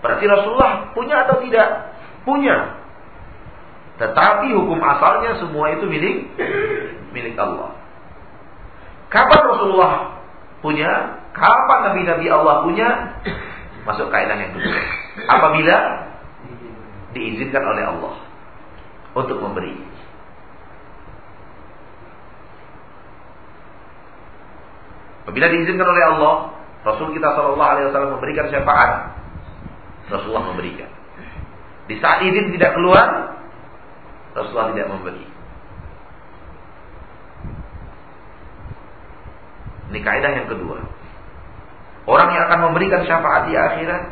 [0.00, 1.68] Berarti Rasulullah punya atau tidak?
[2.22, 2.85] Punya.
[3.96, 6.28] Tetapi hukum asalnya semua itu milik
[7.16, 7.72] milik Allah.
[9.08, 10.20] Kapan Rasulullah
[10.60, 10.90] punya?
[11.32, 12.88] Kapan Nabi-Nabi Allah punya?
[13.88, 14.82] Masuk kaidah yang kedua.
[15.30, 15.76] Apabila
[17.16, 18.14] diizinkan oleh Allah
[19.16, 19.72] untuk memberi.
[25.24, 26.34] Apabila diizinkan oleh Allah,
[26.86, 28.90] Rasul kita Shallallahu Alaihi Wasallam memberikan syafaat,
[30.06, 30.86] Rasulullah memberikan.
[31.90, 33.35] Di saat izin tidak keluar,
[34.36, 35.24] Rasulullah tidak memberi.
[39.86, 40.78] Ini kaidah yang kedua.
[42.06, 44.02] Orang yang akan memberikan syafaat di akhirat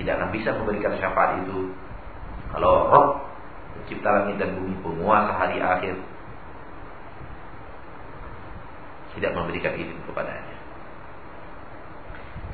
[0.00, 1.72] tidak akan bisa memberikan syafaat itu
[2.50, 3.08] kalau roh
[3.76, 5.94] pencipta langit dan bumi penguasa hari akhir
[9.16, 10.55] tidak memberikan izin kepadanya.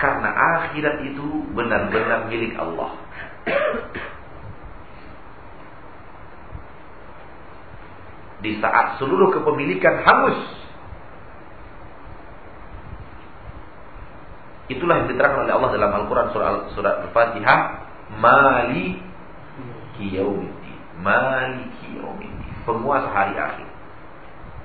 [0.01, 2.97] Karena akhirat itu benar-benar milik Allah.
[8.43, 10.41] Di saat seluruh kepemilikan hangus.
[14.67, 17.61] Itulah yang diterangkan oleh Allah dalam Al-Quran surah, surah Al-Fatihah.
[18.19, 18.99] Mali
[20.01, 20.79] kiyaumiddin.
[20.99, 22.67] Mali kiyaumiddin.
[22.67, 23.69] Penguasa hari akhir.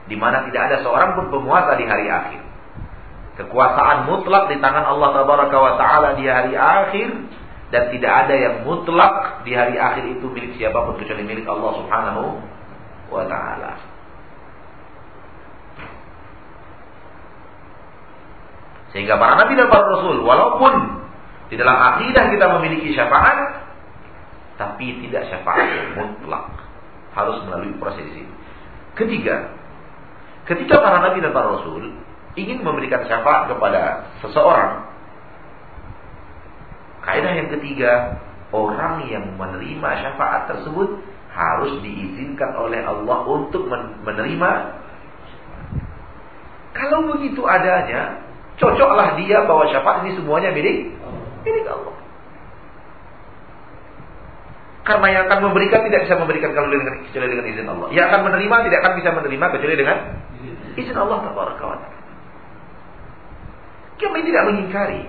[0.08, 2.47] Di mana tidak ada seorang pun penguasa di hari akhir.
[3.38, 7.10] Kekuasaan mutlak di tangan Allah Tabaraka wa taala di hari akhir
[7.70, 11.72] dan tidak ada yang mutlak di hari akhir itu milik siapa pun kecuali milik Allah
[11.78, 12.24] Subhanahu
[13.14, 13.78] wa taala.
[18.96, 20.74] Sehingga para nabi dan para rasul walaupun
[21.54, 23.70] di dalam akidah kita memiliki syafaat
[24.58, 26.50] tapi tidak syafaat mutlak
[27.14, 28.34] harus melalui proses ini.
[28.98, 29.54] Ketiga,
[30.50, 32.07] ketika para nabi dan para rasul
[32.38, 34.86] ingin memberikan syafaat kepada seseorang,
[37.02, 38.22] kaidah yang ketiga,
[38.54, 41.02] orang yang menerima syafaat tersebut
[41.34, 43.66] harus diizinkan oleh Allah untuk
[44.06, 44.52] menerima.
[46.78, 48.22] Kalau begitu adanya,
[48.62, 50.94] cocoklah dia bahwa syafaat ini semuanya milik
[51.48, 51.96] milik Allah.
[54.88, 57.88] Karena yang akan memberikan tidak bisa memberikan kalau dengan kecuali dengan izin Allah.
[57.92, 59.98] Yang akan menerima tidak akan bisa menerima kecuali dengan
[60.80, 61.88] izin Allah taala.
[63.98, 65.02] Kami tidak mengingkari.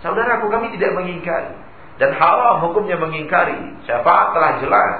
[0.00, 1.52] Saudaraku kami tidak mengingkari.
[2.00, 3.76] Dan haram hukumnya mengingkari.
[3.84, 4.92] Syafaat telah jelas.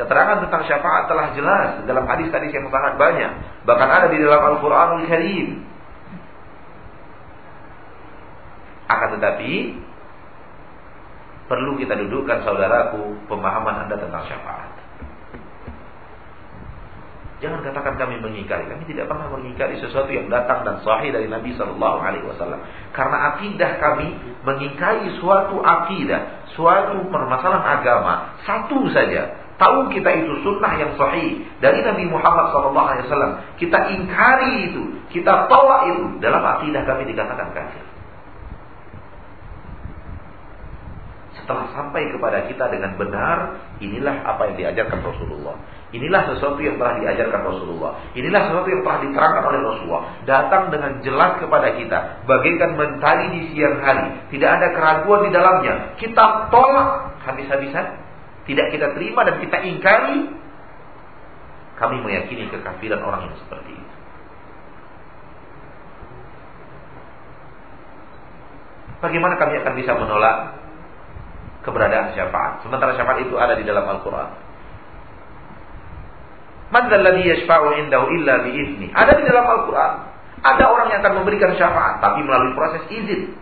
[0.00, 3.32] Keterangan tentang syafaat telah jelas dalam hadis-hadis yang sangat banyak.
[3.68, 5.60] Bahkan ada di dalam Al-Quranul Karim.
[8.88, 9.76] Akan tetapi
[11.52, 14.69] perlu kita dudukkan saudaraku pemahaman Anda tentang syafaat.
[17.40, 18.68] Jangan katakan kami mengingkari.
[18.68, 22.60] Kami tidak pernah mengingkari sesuatu yang datang dan sahih dari Nabi Shallallahu Alaihi Wasallam.
[22.92, 24.12] Karena akidah kami
[24.44, 29.40] mengingkari suatu akidah, suatu permasalahan agama satu saja.
[29.56, 33.32] Tahu kita itu sunnah yang sahih dari Nabi Muhammad Shallallahu Alaihi Wasallam.
[33.56, 37.89] Kita ingkari itu, kita tolak itu dalam akidah kami dikatakan kafir.
[41.50, 45.58] Setelah sampai kepada kita dengan benar, inilah apa yang diajarkan Rasulullah.
[45.90, 47.98] Inilah sesuatu yang telah diajarkan Rasulullah.
[48.14, 50.04] Inilah sesuatu yang telah diterangkan oleh Rasulullah.
[50.30, 52.22] Datang dengan jelas kepada kita.
[52.30, 54.30] Bagaikan mentari di siang hari.
[54.30, 55.98] Tidak ada keraguan di dalamnya.
[55.98, 57.98] Kita tolak habis-habisan.
[58.46, 60.30] Tidak kita terima dan kita ingkari.
[61.82, 63.94] Kami meyakini kekafiran orang yang seperti itu.
[69.02, 70.59] Bagaimana kami akan bisa menolak
[71.66, 72.64] keberadaan syafaat?
[72.64, 74.50] Sementara syafaat itu ada di dalam Al-Quran.
[76.70, 78.94] Man dzalladzi yashfa'u indahu illa biizni.
[78.94, 79.94] Ada di dalam Al-Qur'an.
[80.40, 83.34] Ada orang yang akan memberikan syafaat tapi melalui proses izin.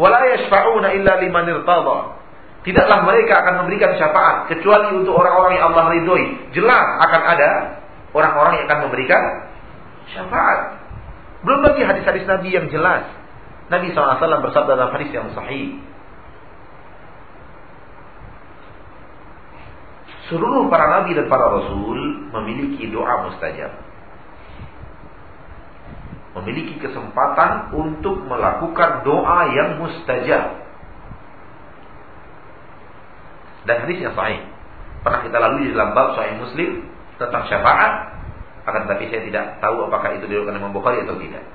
[0.00, 1.98] Wala yashfa'una illa liman irtada.
[2.66, 6.50] Tidaklah mereka akan memberikan syafaat kecuali untuk orang-orang yang Allah ridhoi.
[6.50, 7.50] Jelas akan ada
[8.10, 9.22] orang-orang yang akan memberikan
[10.10, 10.82] syafaat.
[11.46, 13.06] Belum lagi hadis-hadis Nabi yang jelas.
[13.66, 15.82] Nabi SAW bersabda dalam hadis yang sahih.
[20.26, 23.78] Seluruh para nabi dan para rasul memiliki doa mustajab.
[26.42, 30.62] Memiliki kesempatan untuk melakukan doa yang mustajab.
[33.66, 34.46] Dan hadis yang sahih.
[35.02, 36.86] Pernah kita lalui dalam bab sahih Muslim
[37.18, 38.14] tentang syafaat,
[38.66, 41.46] akan tetapi saya tidak tahu apakah itu diriwayatkan Imam Bukhari atau tidak.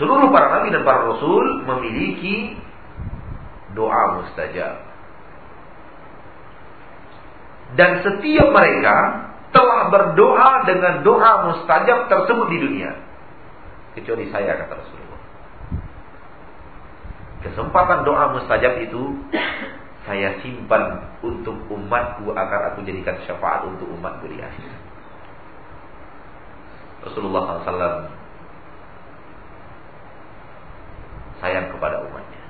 [0.00, 2.56] Seluruh para nabi dan para rasul memiliki
[3.76, 4.80] doa mustajab.
[7.76, 8.96] Dan setiap mereka
[9.52, 12.96] telah berdoa dengan doa mustajab tersebut di dunia.
[13.92, 15.20] Kecuali saya kata Rasulullah.
[17.44, 19.20] Kesempatan doa mustajab itu
[20.08, 24.70] saya simpan untuk umatku agar aku jadikan syafaat untuk umatku di akhir.
[27.04, 28.19] Rasulullah SAW
[31.40, 32.44] sayang kepada umatnya.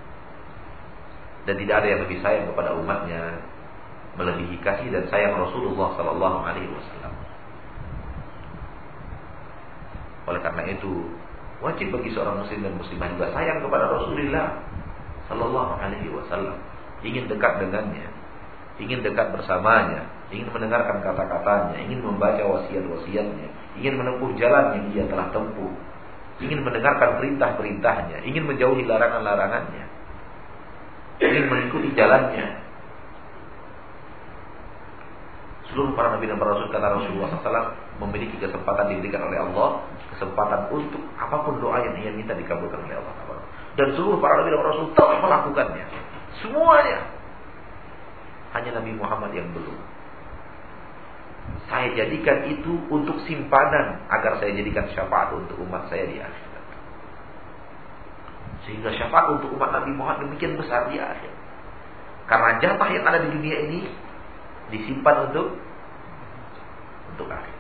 [1.49, 3.41] Dan tidak ada yang lebih sayang kepada umatnya
[4.19, 7.15] melebihi kasih dan sayang Rasulullah Sallallahu Alaihi Wasallam.
[10.29, 10.93] Oleh karena itu
[11.65, 14.47] wajib bagi seorang muslim dan muslimah juga sayang kepada Rasulullah
[15.31, 16.59] Sallallahu Alaihi Wasallam,
[17.07, 18.11] ingin dekat dengannya,
[18.83, 23.49] ingin dekat bersamanya, ingin mendengarkan kata-katanya, ingin membaca wasiat-wasiatnya,
[23.79, 25.71] ingin menempuh jalan yang dia telah tempuh,
[26.41, 29.85] ingin mendengarkan perintah-perintahnya, ingin menjauhi larangan-larangannya,
[31.21, 32.69] ingin mengikuti jalannya.
[35.71, 40.67] Seluruh para nabi dan para rasul kata Rasulullah SAW memiliki kesempatan diberikan oleh Allah, kesempatan
[40.75, 43.15] untuk apa pun doa yang ia minta dikabulkan oleh Allah.
[43.79, 45.87] Dan seluruh para nabi dan para rasul telah melakukannya.
[46.43, 47.01] Semuanya.
[48.51, 49.79] Hanya Nabi Muhammad yang belum.
[51.71, 56.65] Saya jadikan itu untuk simpanan agar saya jadikan syafaat untuk umat saya di akhirat.
[58.67, 61.31] Sehingga syafaat untuk umat Nabi Muhammad demikian besar di akhir.
[62.27, 63.87] Karena jatah yang ada di dunia ini
[64.75, 65.63] disimpan untuk
[67.15, 67.57] untuk akhir.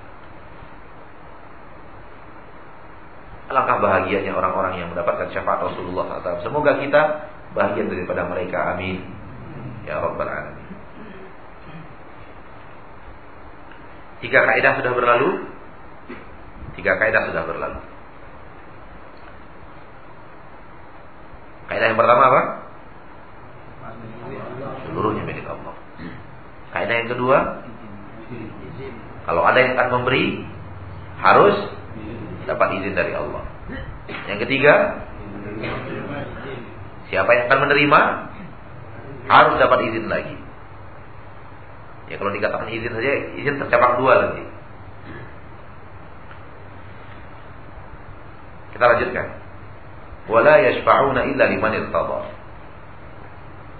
[3.50, 6.42] Alangkah bahagianya orang-orang yang mendapatkan syafaat Rasulullah SAW.
[6.42, 7.02] Semoga kita
[7.54, 8.74] bahagia daripada mereka.
[8.74, 9.02] Amin.
[9.86, 10.79] Ya Rabbal Alamin.
[14.20, 15.28] Tiga kaidah sudah berlalu.
[16.76, 17.80] Tiga kaidah sudah berlalu.
[21.72, 22.42] Kaidah yang pertama apa?
[24.84, 25.74] Seluruhnya milik Allah.
[26.70, 27.38] Kaidah yang kedua,
[29.24, 30.44] kalau ada yang akan memberi,
[31.20, 31.56] harus
[32.44, 33.44] dapat izin dari Allah.
[34.26, 35.04] Yang ketiga,
[37.08, 38.00] siapa yang akan menerima,
[39.30, 40.36] harus dapat izin lagi.
[42.10, 44.42] Ya kalau dikatakan izin saja, izin tercapak dua lagi.
[48.74, 49.26] Kita lanjutkan.
[50.26, 52.34] Wala yashfa'una illa liman irtada.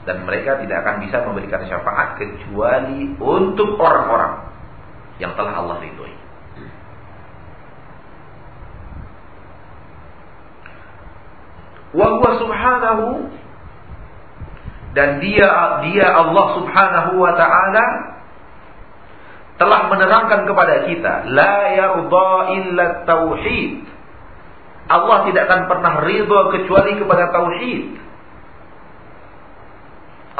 [0.07, 4.47] Dan mereka tidak akan bisa memberikan syafaat kecuali untuk orang-orang
[5.19, 6.15] yang telah Allah ridhoi.
[11.91, 13.07] Wa huwa subhanahu
[14.95, 15.47] dan dia
[15.87, 17.85] dia Allah Subhanahu wa taala
[19.61, 23.85] telah menerangkan kepada kita la yarda illa tauhid.
[24.89, 27.83] Allah tidak akan pernah ridho kecuali kepada tauhid.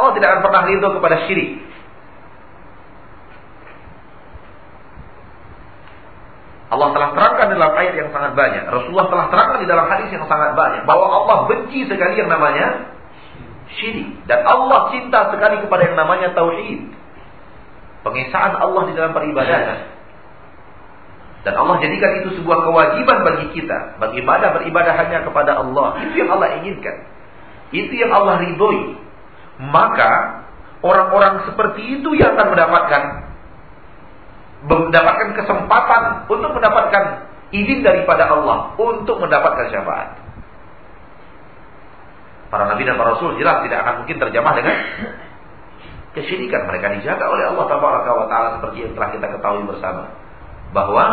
[0.01, 1.61] Allah tidak akan pernah ridho kepada syirik.
[6.71, 8.65] Allah telah terangkan dalam ayat yang sangat banyak.
[8.73, 12.89] Rasulullah telah terangkan di dalam hadis yang sangat banyak bahwa Allah benci sekali yang namanya
[13.77, 17.00] syirik dan Allah cinta sekali kepada yang namanya tauhid.
[18.01, 20.01] Pengesaan Allah di dalam peribadahan.
[21.41, 23.97] Dan Allah jadikan itu sebuah kewajiban bagi kita.
[23.97, 26.01] Beribadah, beribadah hanya kepada Allah.
[26.05, 26.97] Itu yang Allah inginkan.
[27.73, 28.97] Itu yang Allah ridhoi.
[29.61, 30.45] Maka
[30.81, 33.03] orang-orang seperti itu yang akan mendapatkan
[34.61, 37.05] mendapatkan kesempatan untuk mendapatkan
[37.49, 40.21] izin daripada Allah untuk mendapatkan syafaat.
[42.51, 44.77] Para nabi dan para rasul jelas tidak akan mungkin terjemah dengan
[46.11, 50.11] kesyirikan mereka dijaga oleh Allah taala seperti yang telah kita ketahui bersama.
[50.75, 51.05] Bahwa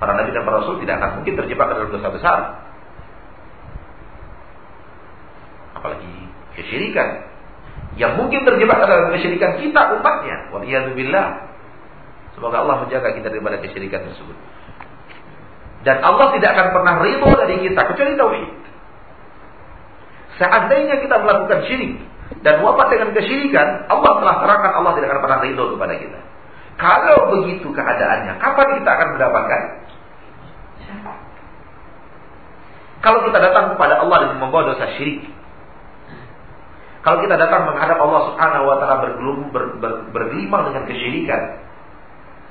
[0.00, 2.38] para nabi dan para rasul tidak akan mungkin terjebak dalam dosa besar.
[5.80, 6.14] Apalagi
[6.60, 7.32] kesyirikan.
[7.94, 10.50] Yang mungkin terjebak dalam kesyirikan kita umatnya.
[10.52, 11.26] Waliyadzubillah
[12.36, 14.36] semoga Allah menjaga kita daripada kesyirikan tersebut.
[15.84, 18.50] Dan Allah tidak akan pernah ridho dari kita kecuali tauhid.
[20.40, 22.13] Seandainya kita melakukan syirik
[22.44, 26.20] dan wafat dengan kesyirikan, Allah telah terangkan Allah tidak akan pernah ridho kepada kita.
[26.74, 29.62] Kalau begitu keadaannya, kapan kita akan mendapatkan?
[33.04, 35.28] Kalau kita datang kepada Allah dan membawa dosa syirik.
[37.04, 41.60] Kalau kita datang menghadap Allah Subhanahu wa taala bergelum ber, ber, dengan kesyirikan.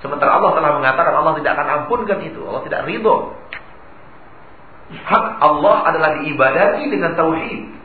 [0.06, 3.34] Sementara Allah telah mengatakan Allah tidak akan ampunkan itu, Allah tidak ridho.
[4.94, 7.83] Hak Allah adalah diibadati dengan tauhid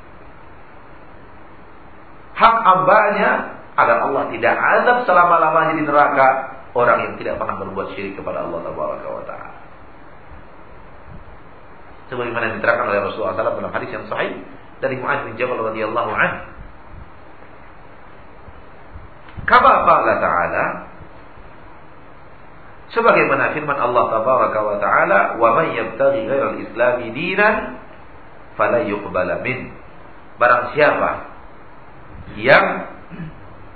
[2.39, 3.30] hak hambanya
[3.74, 6.28] agar Allah tidak azab selama-lamanya di neraka
[6.78, 8.62] orang yang tidak pernah berbuat syirik kepada Allah
[9.26, 9.51] Taala.
[12.09, 14.41] Sebagaimana diterangkan oleh Rasulullah SAW dalam hadis yang sahih
[14.80, 16.39] dari Mu'adz bin Jabal radhiyallahu anhu.
[19.45, 20.64] Kama qala ta'ala
[22.93, 27.80] sebagaimana firman Allah tabaraka wa taala wa man yabtaghi ghairal islami dinan
[28.57, 29.72] fala yuqbala min
[30.41, 31.28] barang siapa
[32.37, 32.91] yang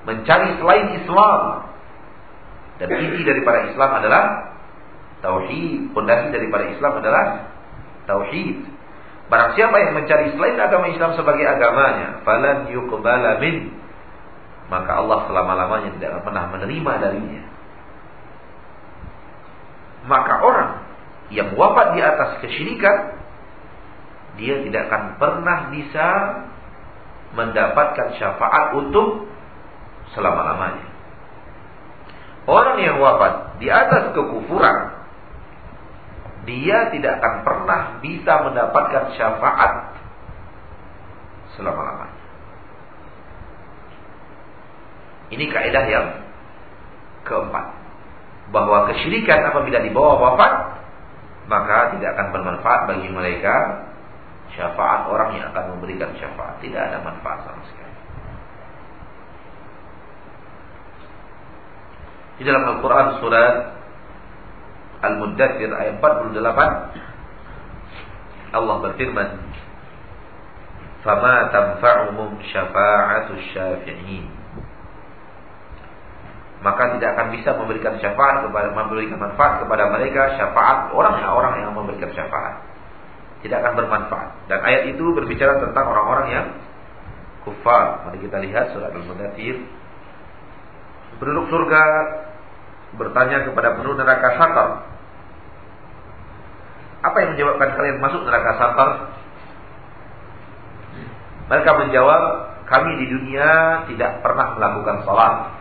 [0.05, 1.41] mencari selain Islam.
[2.83, 4.25] Dan inti daripada Islam adalah
[5.23, 5.95] tauhid.
[5.95, 7.25] Pondasi daripada Islam adalah
[8.11, 8.67] tauhid.
[9.31, 13.81] Barang siapa yang mencari selain agama Islam sebagai agamanya falan yuqbala min
[14.69, 17.43] maka Allah selama-lamanya tidak pernah menerima darinya.
[20.09, 20.71] Maka orang
[21.29, 23.21] yang wafat di atas kesyirikan
[24.41, 26.09] dia tidak akan pernah bisa
[27.33, 29.29] mendapatkan syafaat untuk
[30.13, 30.87] selama-lamanya.
[32.45, 34.99] Orang yang wafat di atas kekufuran
[36.43, 39.73] dia tidak akan pernah bisa mendapatkan syafaat
[41.55, 42.21] selama-lamanya.
[45.33, 46.07] Ini kaidah yang
[47.25, 47.67] keempat
[48.53, 50.53] bahwa kesyirikan apabila dibawa wafat
[51.47, 53.55] maka tidak akan bermanfaat bagi mereka
[54.58, 57.96] syafaat orang yang akan memberikan syafaat tidak ada manfaat sama sekali
[62.38, 63.56] di dalam Al-Quran surat
[64.98, 66.42] Al-Muddathir ayat 48
[68.58, 69.30] Allah berfirman
[70.98, 74.26] فَمَا تَنْفَعُهُمْ شَفَاعَةُ الشَّافِعِينَ
[76.58, 81.54] maka tidak akan bisa memberikan syafaat kepada memberikan manfaat kepada mereka syafaat orang yang orang
[81.62, 82.66] yang memberikan syafaat
[83.43, 84.29] tidak akan bermanfaat.
[84.47, 86.47] Dan ayat itu berbicara tentang orang-orang yang
[87.43, 88.07] kufar.
[88.07, 89.59] Mari kita lihat surat al-mudathir
[91.21, 91.83] penduduk surga
[92.99, 94.69] bertanya kepada penduduk neraka sakar
[97.03, 98.91] apa yang menyebabkan kalian masuk neraka sakar
[101.47, 102.23] mereka menjawab
[102.73, 105.53] kami di dunia tidak pernah melakukan salat.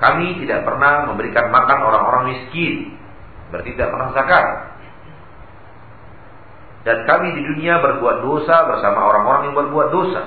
[0.00, 2.96] Kami tidak pernah memberikan makan orang-orang miskin.
[3.52, 4.46] Berarti tidak pernah zakat.
[6.88, 10.22] Dan kami di dunia berbuat dosa bersama orang-orang yang berbuat dosa.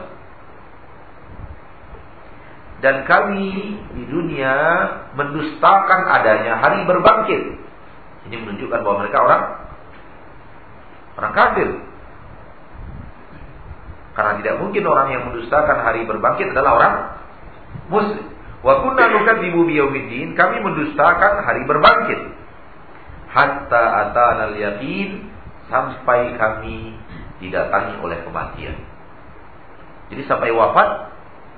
[2.86, 4.54] Dan kami di dunia
[5.18, 7.42] mendustakan adanya hari berbangkit.
[8.30, 9.44] Ini menunjukkan bahwa mereka orang
[11.18, 11.70] orang kafir.
[14.14, 16.94] Karena tidak mungkin orang yang mendustakan hari berbangkit adalah orang
[17.90, 18.26] muslim.
[18.62, 22.22] Wa kunna nukadzibu biyaumiddin, kami mendustakan hari berbangkit.
[23.34, 25.31] Hatta atana al-yaqin
[25.72, 26.94] sampai kami
[27.40, 28.76] didatangi oleh kematian.
[30.12, 31.10] Jadi sampai wafat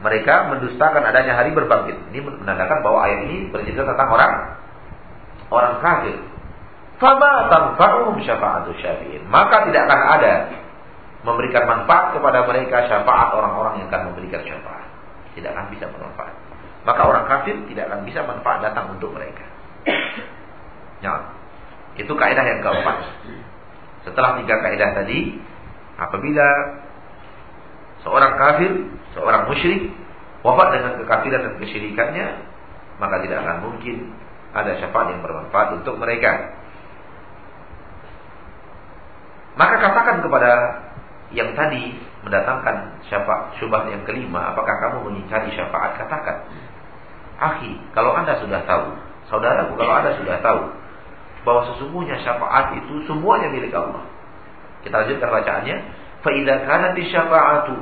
[0.05, 1.97] mereka mendustakan adanya hari berbangkit.
[2.13, 4.33] Ini menandakan bahwa ayat ini bercerita tentang orang
[5.49, 6.17] orang kafir.
[7.01, 9.25] Fama tanfa'uhum syafa'atu syafi'in.
[9.27, 10.33] Maka tidak akan ada
[11.25, 14.87] memberikan manfaat kepada mereka syafaat orang-orang yang akan memberikan syafaat.
[15.33, 16.53] Tidak akan bisa bermanfaat
[16.83, 19.47] maka orang kafir tidak akan bisa manfaat datang untuk mereka.
[20.99, 21.31] Ya.
[21.95, 22.97] Itu kaidah yang keempat.
[24.03, 25.39] Setelah tiga kaidah tadi,
[25.95, 26.47] apabila
[28.03, 28.71] seorang kafir,
[29.15, 29.91] seorang musyrik
[30.43, 32.27] wafat dengan kekafiran dan kesyirikannya,
[32.99, 34.11] maka tidak akan mungkin
[34.53, 36.59] ada syafaat yang bermanfaat untuk mereka.
[39.55, 40.51] Maka katakan kepada
[41.33, 41.95] yang tadi
[42.27, 45.97] mendatangkan syafaat syubhat yang kelima, apakah kamu mengingkari syafaat?
[45.97, 46.45] Katakan,
[47.39, 48.93] Akhi, kalau anda sudah tahu,
[49.31, 50.82] saudaraku kalau anda sudah tahu
[51.43, 54.07] bahwa sesungguhnya syafaat itu semuanya milik Allah.
[54.83, 55.77] Kita lanjutkan bacaannya.
[56.23, 57.75] Faidah karena syafa'atu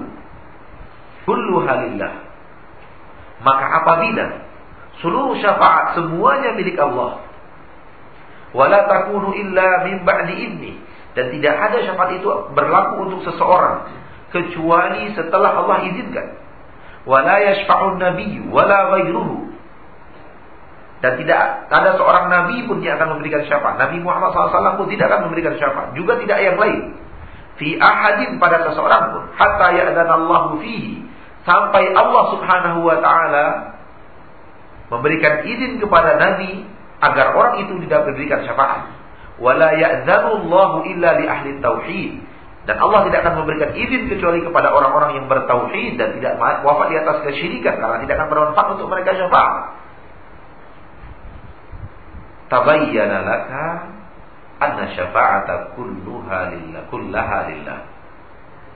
[1.29, 2.25] kullu halillah.
[3.41, 4.25] Maka apabila
[5.01, 7.21] seluruh syafaat semuanya milik Allah,
[8.51, 10.73] wala takunu illa min ba'di idni
[11.13, 13.87] dan tidak ada syafaat itu berlaku untuk seseorang
[14.31, 16.39] kecuali setelah Allah izinkan
[17.03, 19.50] wala yashfa'un nabi wala ghairuhu
[21.01, 23.81] dan tidak ada seorang nabi pun yang akan memberikan syafaat.
[23.81, 25.97] Nabi Muhammad SAW pun tidak akan memberikan syafaat.
[25.97, 26.93] Juga tidak yang lain.
[27.57, 29.23] Fi ahadin pada seseorang pun.
[29.33, 31.01] Hatta ya'danallahu fihi.
[31.41, 33.45] Sampai Allah subhanahu wa ta'ala
[34.93, 36.69] memberikan izin kepada Nabi
[37.01, 38.93] agar orang itu tidak memberikan syafaat.
[39.41, 42.11] Wala ya'dhanullahu illa li ahli tauhid.
[42.69, 46.95] Dan Allah tidak akan memberikan izin kecuali kepada orang-orang yang bertauhid dan tidak wafat di
[47.01, 49.80] atas kesyirikan karena tidak akan bermanfaat untuk mereka syafaat.
[52.51, 53.67] Tabayyana laka
[54.59, 57.79] anna syafa'ata kulluha lillah, kullaha lillah.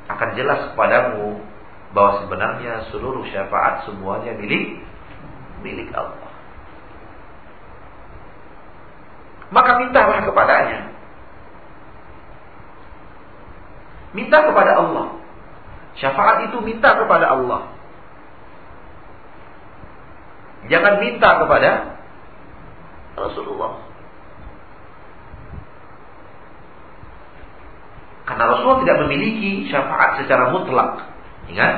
[0.07, 1.43] Akan jelas kepadamu
[1.91, 4.79] bahwa sebenarnya seluruh syafaat semuanya milik
[5.59, 6.31] milik Allah.
[9.51, 10.95] Maka mintalah kepadanya.
[14.15, 15.19] Minta kepada Allah.
[15.99, 17.75] Syafaat itu minta kepada Allah.
[20.71, 21.94] Jangan minta kepada
[23.15, 23.95] Rasulullah.
[28.25, 31.13] Karena Rasulullah tidak memiliki syafaat secara mutlak.
[31.45, 31.73] Ingat,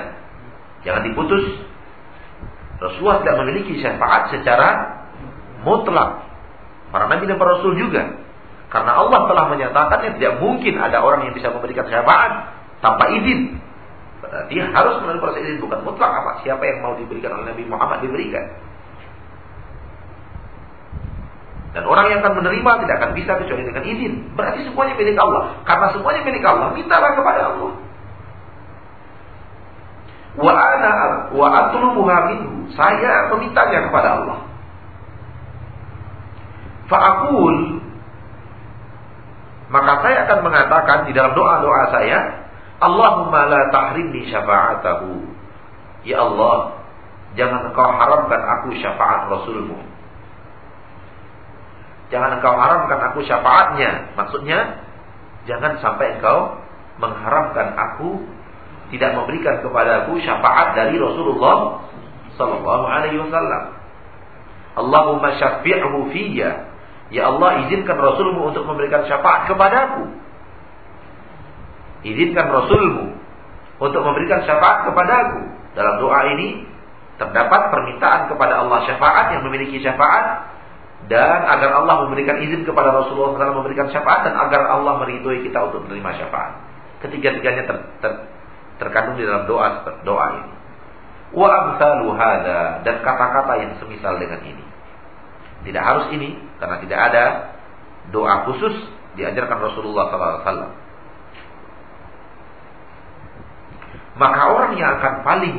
[0.87, 1.43] jangan diputus.
[2.79, 4.67] Rasulullah tidak memiliki syafaat secara
[5.67, 6.23] mutlak.
[6.87, 8.23] Para nabi dan para rasul juga.
[8.67, 13.59] Karena Allah telah menyatakannya tidak mungkin ada orang yang bisa memberikan syafaat tanpa izin.
[14.23, 18.03] Berarti harus melalui proses izin bukan mutlak apa siapa yang mau diberikan oleh Nabi Muhammad
[18.07, 18.43] diberikan.
[21.75, 24.13] Dan orang yang akan menerima tidak akan bisa kecuali dengan izin.
[24.33, 25.41] Berarti semuanya milik Allah.
[25.67, 27.71] Karena semuanya milik Allah, mintalah kepada Allah.
[30.37, 30.93] Wa ana
[31.33, 32.71] wa atlubuha minhu.
[32.73, 34.37] Saya memintanya kepada Allah.
[36.87, 37.77] Fa'akul
[39.67, 42.47] maka saya akan mengatakan di dalam doa-doa saya,
[42.79, 45.27] Allahumma la tahrimni syafa'atahu.
[46.07, 46.87] Ya Allah,
[47.35, 49.75] jangan engkau haramkan aku syafaat Rasulmu.
[52.07, 54.15] Jangan engkau haramkan aku syafaatnya.
[54.15, 54.79] Maksudnya,
[55.43, 56.55] jangan sampai engkau
[56.97, 58.23] mengharamkan aku
[58.95, 61.83] tidak memberikan kepada aku syafaat dari Rasulullah
[62.39, 63.75] sallallahu alaihi wasallam.
[64.77, 66.69] Allahumma syafi'hu fiyya.
[67.07, 70.11] Ya Allah, izinkan Rasulmu untuk memberikan syafaat kepadaku.
[72.07, 73.15] Izinkan Rasulmu
[73.83, 75.41] untuk memberikan syafaat kepadaku.
[75.75, 76.67] Dalam doa ini
[77.17, 80.56] terdapat permintaan kepada Allah syafaat yang memiliki syafaat
[81.05, 85.69] dan agar Allah memberikan izin kepada Rasulullah SAW memberikan syafaat dan agar Allah meridhoi kita
[85.69, 86.57] untuk menerima syafaat.
[87.05, 88.11] Ketiga-tiganya ter, ter,
[88.81, 90.53] terkandung di dalam doa doa ini.
[91.37, 94.65] Wa amsalu hada dan kata-kata yang semisal dengan ini.
[95.69, 97.25] Tidak harus ini karena tidak ada
[98.09, 98.73] doa khusus
[99.13, 100.73] diajarkan Rasulullah SAW.
[104.17, 105.57] Maka orang yang akan paling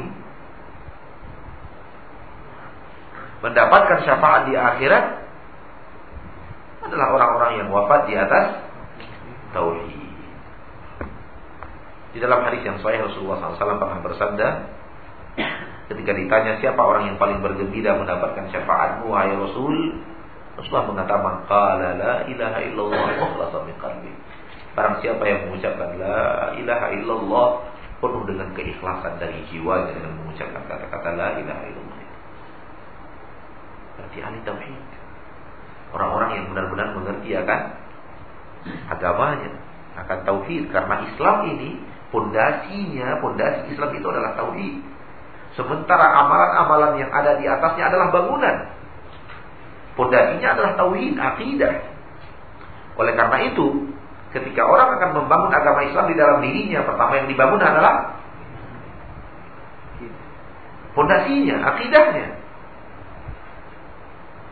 [3.39, 5.28] mendapatkan syafaat di akhirat
[6.89, 8.47] adalah orang-orang yang wafat di atas
[9.53, 10.09] tauhid.
[12.17, 14.49] Di dalam hadis yang sahih Rasulullah SAW pernah bersabda,
[15.93, 20.01] ketika ditanya siapa orang yang paling bergembira mendapatkan syafaatmu wahai Rasul,
[20.59, 24.13] Rasulullah mengatakan qala la ilaha illallah mukhlasan min qalbi.
[24.75, 27.49] Barang siapa yang mengucapkan la ilaha illallah
[27.99, 31.99] penuh dengan keikhlasan dari jiwanya dengan mengucapkan kata-kata la ilaha illallah.
[33.99, 34.83] Berarti ahli tauhid.
[35.93, 37.61] Orang-orang yang benar-benar mengerti akan
[38.93, 39.51] agamanya,
[39.97, 40.69] akan tauhid.
[40.69, 41.81] Karena Islam ini
[42.13, 44.75] pondasinya, pondasi Islam itu adalah tauhid.
[45.57, 48.57] Sementara amalan-amalan yang ada di atasnya adalah bangunan.
[49.97, 51.75] Pondasinya adalah tauhid, akidah.
[53.01, 53.91] Oleh karena itu,
[54.31, 57.95] ketika orang akan membangun agama Islam di dalam dirinya, pertama yang dibangun adalah
[60.95, 62.38] pondasinya, akidahnya.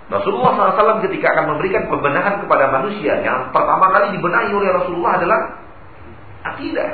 [0.06, 5.40] Rasulullah SAW ketika akan memberikan pembenahan kepada manusia yang pertama kali dibenahi oleh Rasulullah adalah
[6.54, 6.90] akidah.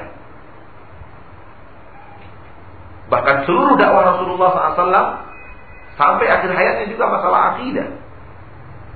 [3.13, 5.09] Bahkan seluruh dakwah Rasulullah SAW
[6.01, 8.01] sampai akhir hayatnya juga masalah akidah.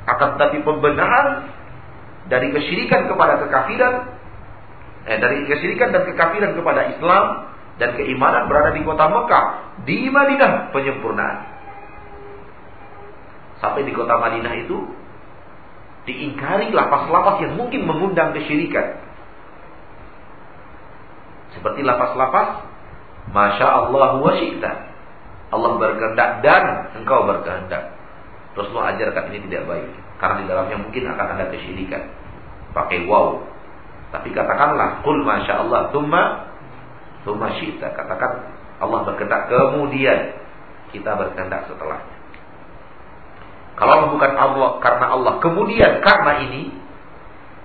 [0.08, 1.52] Akan tetapi pembenahan
[2.32, 3.94] dari kesyirikan kepada kekafiran,
[5.12, 7.24] eh, dari kesyirikan dan kekafiran kepada Islam
[7.76, 9.46] dan keimanan berada di kota Mekah,
[9.84, 11.55] di Madinah penyempurnaan.
[13.60, 14.76] Sampai di kota Madinah itu
[16.06, 19.00] diingkari lapas-lapas yang mungkin mengundang kesyirikan.
[21.56, 22.68] Seperti lapas-lapas
[23.32, 24.72] Masya Allah wa syi'ta.
[25.50, 27.96] Allah berkehendak dan engkau berkehendak.
[28.54, 29.88] Rasulullah ajarkan ini tidak baik.
[30.16, 32.02] Karena di dalamnya mungkin akan ada kesyirikan.
[32.72, 33.42] Pakai wow.
[34.14, 36.22] Tapi katakanlah, Qul Masya Allah, Tumma,
[37.26, 37.92] Tumma syi'ta.
[37.92, 38.32] Katakan
[38.78, 40.38] Allah berkehendak kemudian
[40.94, 42.15] kita berkehendak setelahnya.
[43.76, 46.72] Kalau bukan Allah karena Allah, kemudian karena ini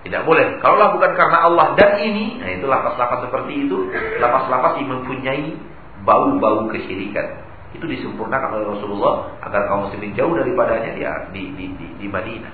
[0.02, 0.60] tidak boleh.
[0.60, 3.78] Kalau bukan karena Allah dan ini, nah itu lapas-lapas seperti itu,
[4.20, 5.56] lapas-lapas yang mempunyai
[6.04, 7.48] bau-bau kesyirikan.
[7.72, 10.92] Itu disempurnakan oleh Rasulullah agar kaum muslimin jauh daripadanya
[11.32, 12.52] di, di, di, di Madinah.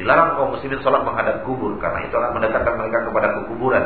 [0.00, 3.84] Dilarang kaum muslimin sholat menghadap kubur karena itu akan mendekatkan mereka kepada kekuburan.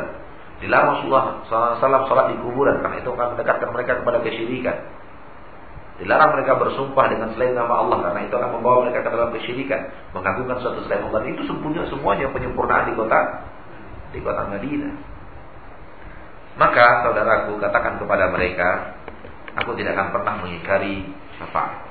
[0.62, 4.76] Dilarang Rasulullah SAW sholat di kuburan karena itu akan mendekatkan mereka kepada kesyirikan.
[5.99, 9.82] Dilarang mereka bersumpah dengan selain nama Allah karena itu akan membawa mereka ke dalam kesyirikan,
[10.14, 11.26] mengagungkan suatu selain Allah.
[11.26, 13.20] Itu semuanya semuanya penyempurnaan di kota
[14.14, 14.94] di kota Madinah.
[16.59, 18.99] Maka saudaraku katakan kepada mereka,
[19.59, 21.07] aku tidak akan pernah mengingkari
[21.38, 21.86] syafaat.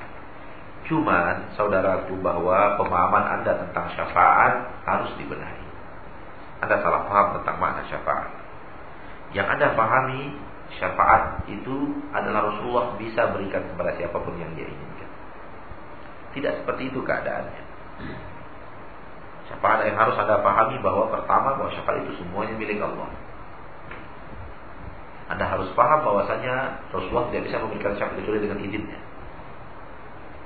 [0.88, 5.68] Cuman saudaraku bahwa pemahaman Anda tentang syafaat harus dibenahi.
[6.64, 8.28] Anda salah paham tentang makna syafaat.
[9.36, 15.10] Yang Anda pahami syafaat itu adalah Rasulullah bisa berikan kepada siapa pun yang dia inginkan.
[16.36, 17.62] Tidak seperti itu keadaannya.
[19.48, 23.08] Syafaat yang harus Anda pahami bahwa pertama bahwa syafaat itu semuanya milik Allah.
[25.28, 29.00] Anda harus paham bahwasanya Rasulullah tidak bisa memberikan syafaat kecuali dengan izinnya.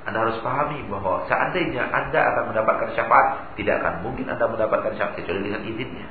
[0.03, 5.15] Anda harus pahami bahwa seandainya Anda akan mendapatkan syafaat, tidak akan mungkin Anda mendapatkan syafaat
[5.19, 6.07] kecuali dengan izinnya.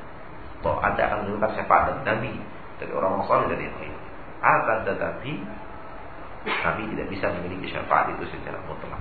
[0.65, 2.33] Bahwa Anda akan mendapatkan syafaat dari Nabi,
[2.81, 4.02] dari orang-orang saleh dan yang lain.
[4.43, 5.33] Akan tetapi
[6.43, 8.99] Nabi tidak bisa memiliki syafaat itu secara mutlak.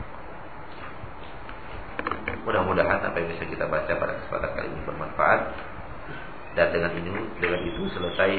[2.45, 5.41] Mudah-mudahan apa yang bisa kita baca pada kesempatan kali ini bermanfaat.
[6.51, 7.09] Dan dengan ini,
[7.41, 8.31] dengan itu selesai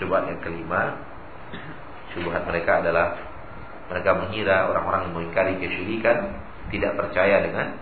[0.00, 0.96] syubhat yang kelima.
[2.16, 3.20] Syubhat mereka adalah
[3.92, 6.40] mereka mengira orang-orang yang mengingkari kesyirikan
[6.72, 7.76] tidak percaya dengan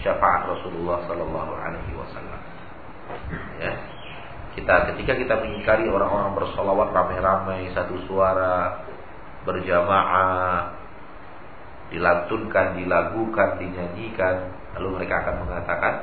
[0.00, 2.40] syafaat Rasulullah Sallallahu Alaihi Wasallam.
[3.60, 3.72] Ya.
[4.50, 8.82] Kita ketika kita mengingkari orang-orang bersolawat ramai-ramai satu suara
[9.46, 10.80] berjamaah
[11.90, 15.94] dilantunkan, dilagukan, dinyanyikan, lalu mereka akan mengatakan,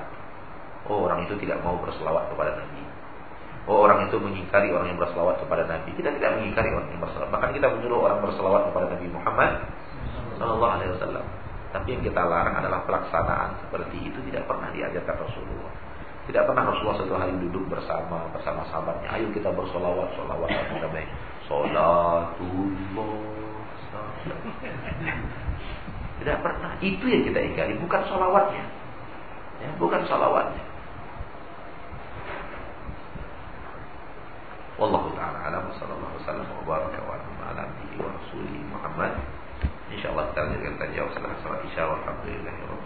[0.87, 2.83] oh orang itu tidak mau berselawat kepada Nabi.
[3.67, 5.91] Oh orang itu mengingkari orang yang berselawat kepada Nabi.
[5.95, 7.29] Kita tidak mengingkari orang yang berselawat.
[7.35, 9.51] Bahkan kita menyuruh orang berselawat kepada Nabi Muhammad
[10.39, 11.25] Sallallahu Alaihi Wasallam.
[11.75, 15.86] Tapi yang kita larang adalah pelaksanaan seperti itu tidak pernah diajarkan Rasulullah.
[16.27, 19.07] Tidak pernah Rasulullah satu hari duduk bersama bersama sahabatnya.
[19.15, 21.07] Ayo kita bersolawat, solawat kita baik.
[21.47, 23.15] Solatullah.
[26.19, 26.75] Tidak pernah.
[26.83, 28.65] Itu yang kita ingkari, bukan solawatnya.
[29.63, 30.67] Ya, bukan solawatnya.
[34.77, 39.09] Wallahu taala alam sallallahu wasallam wa baraka wa ala nabihi wa rasulih Muhammad.
[39.89, 42.76] Insyaallah kita lanjutkan jawab setelah salat Isya alamin.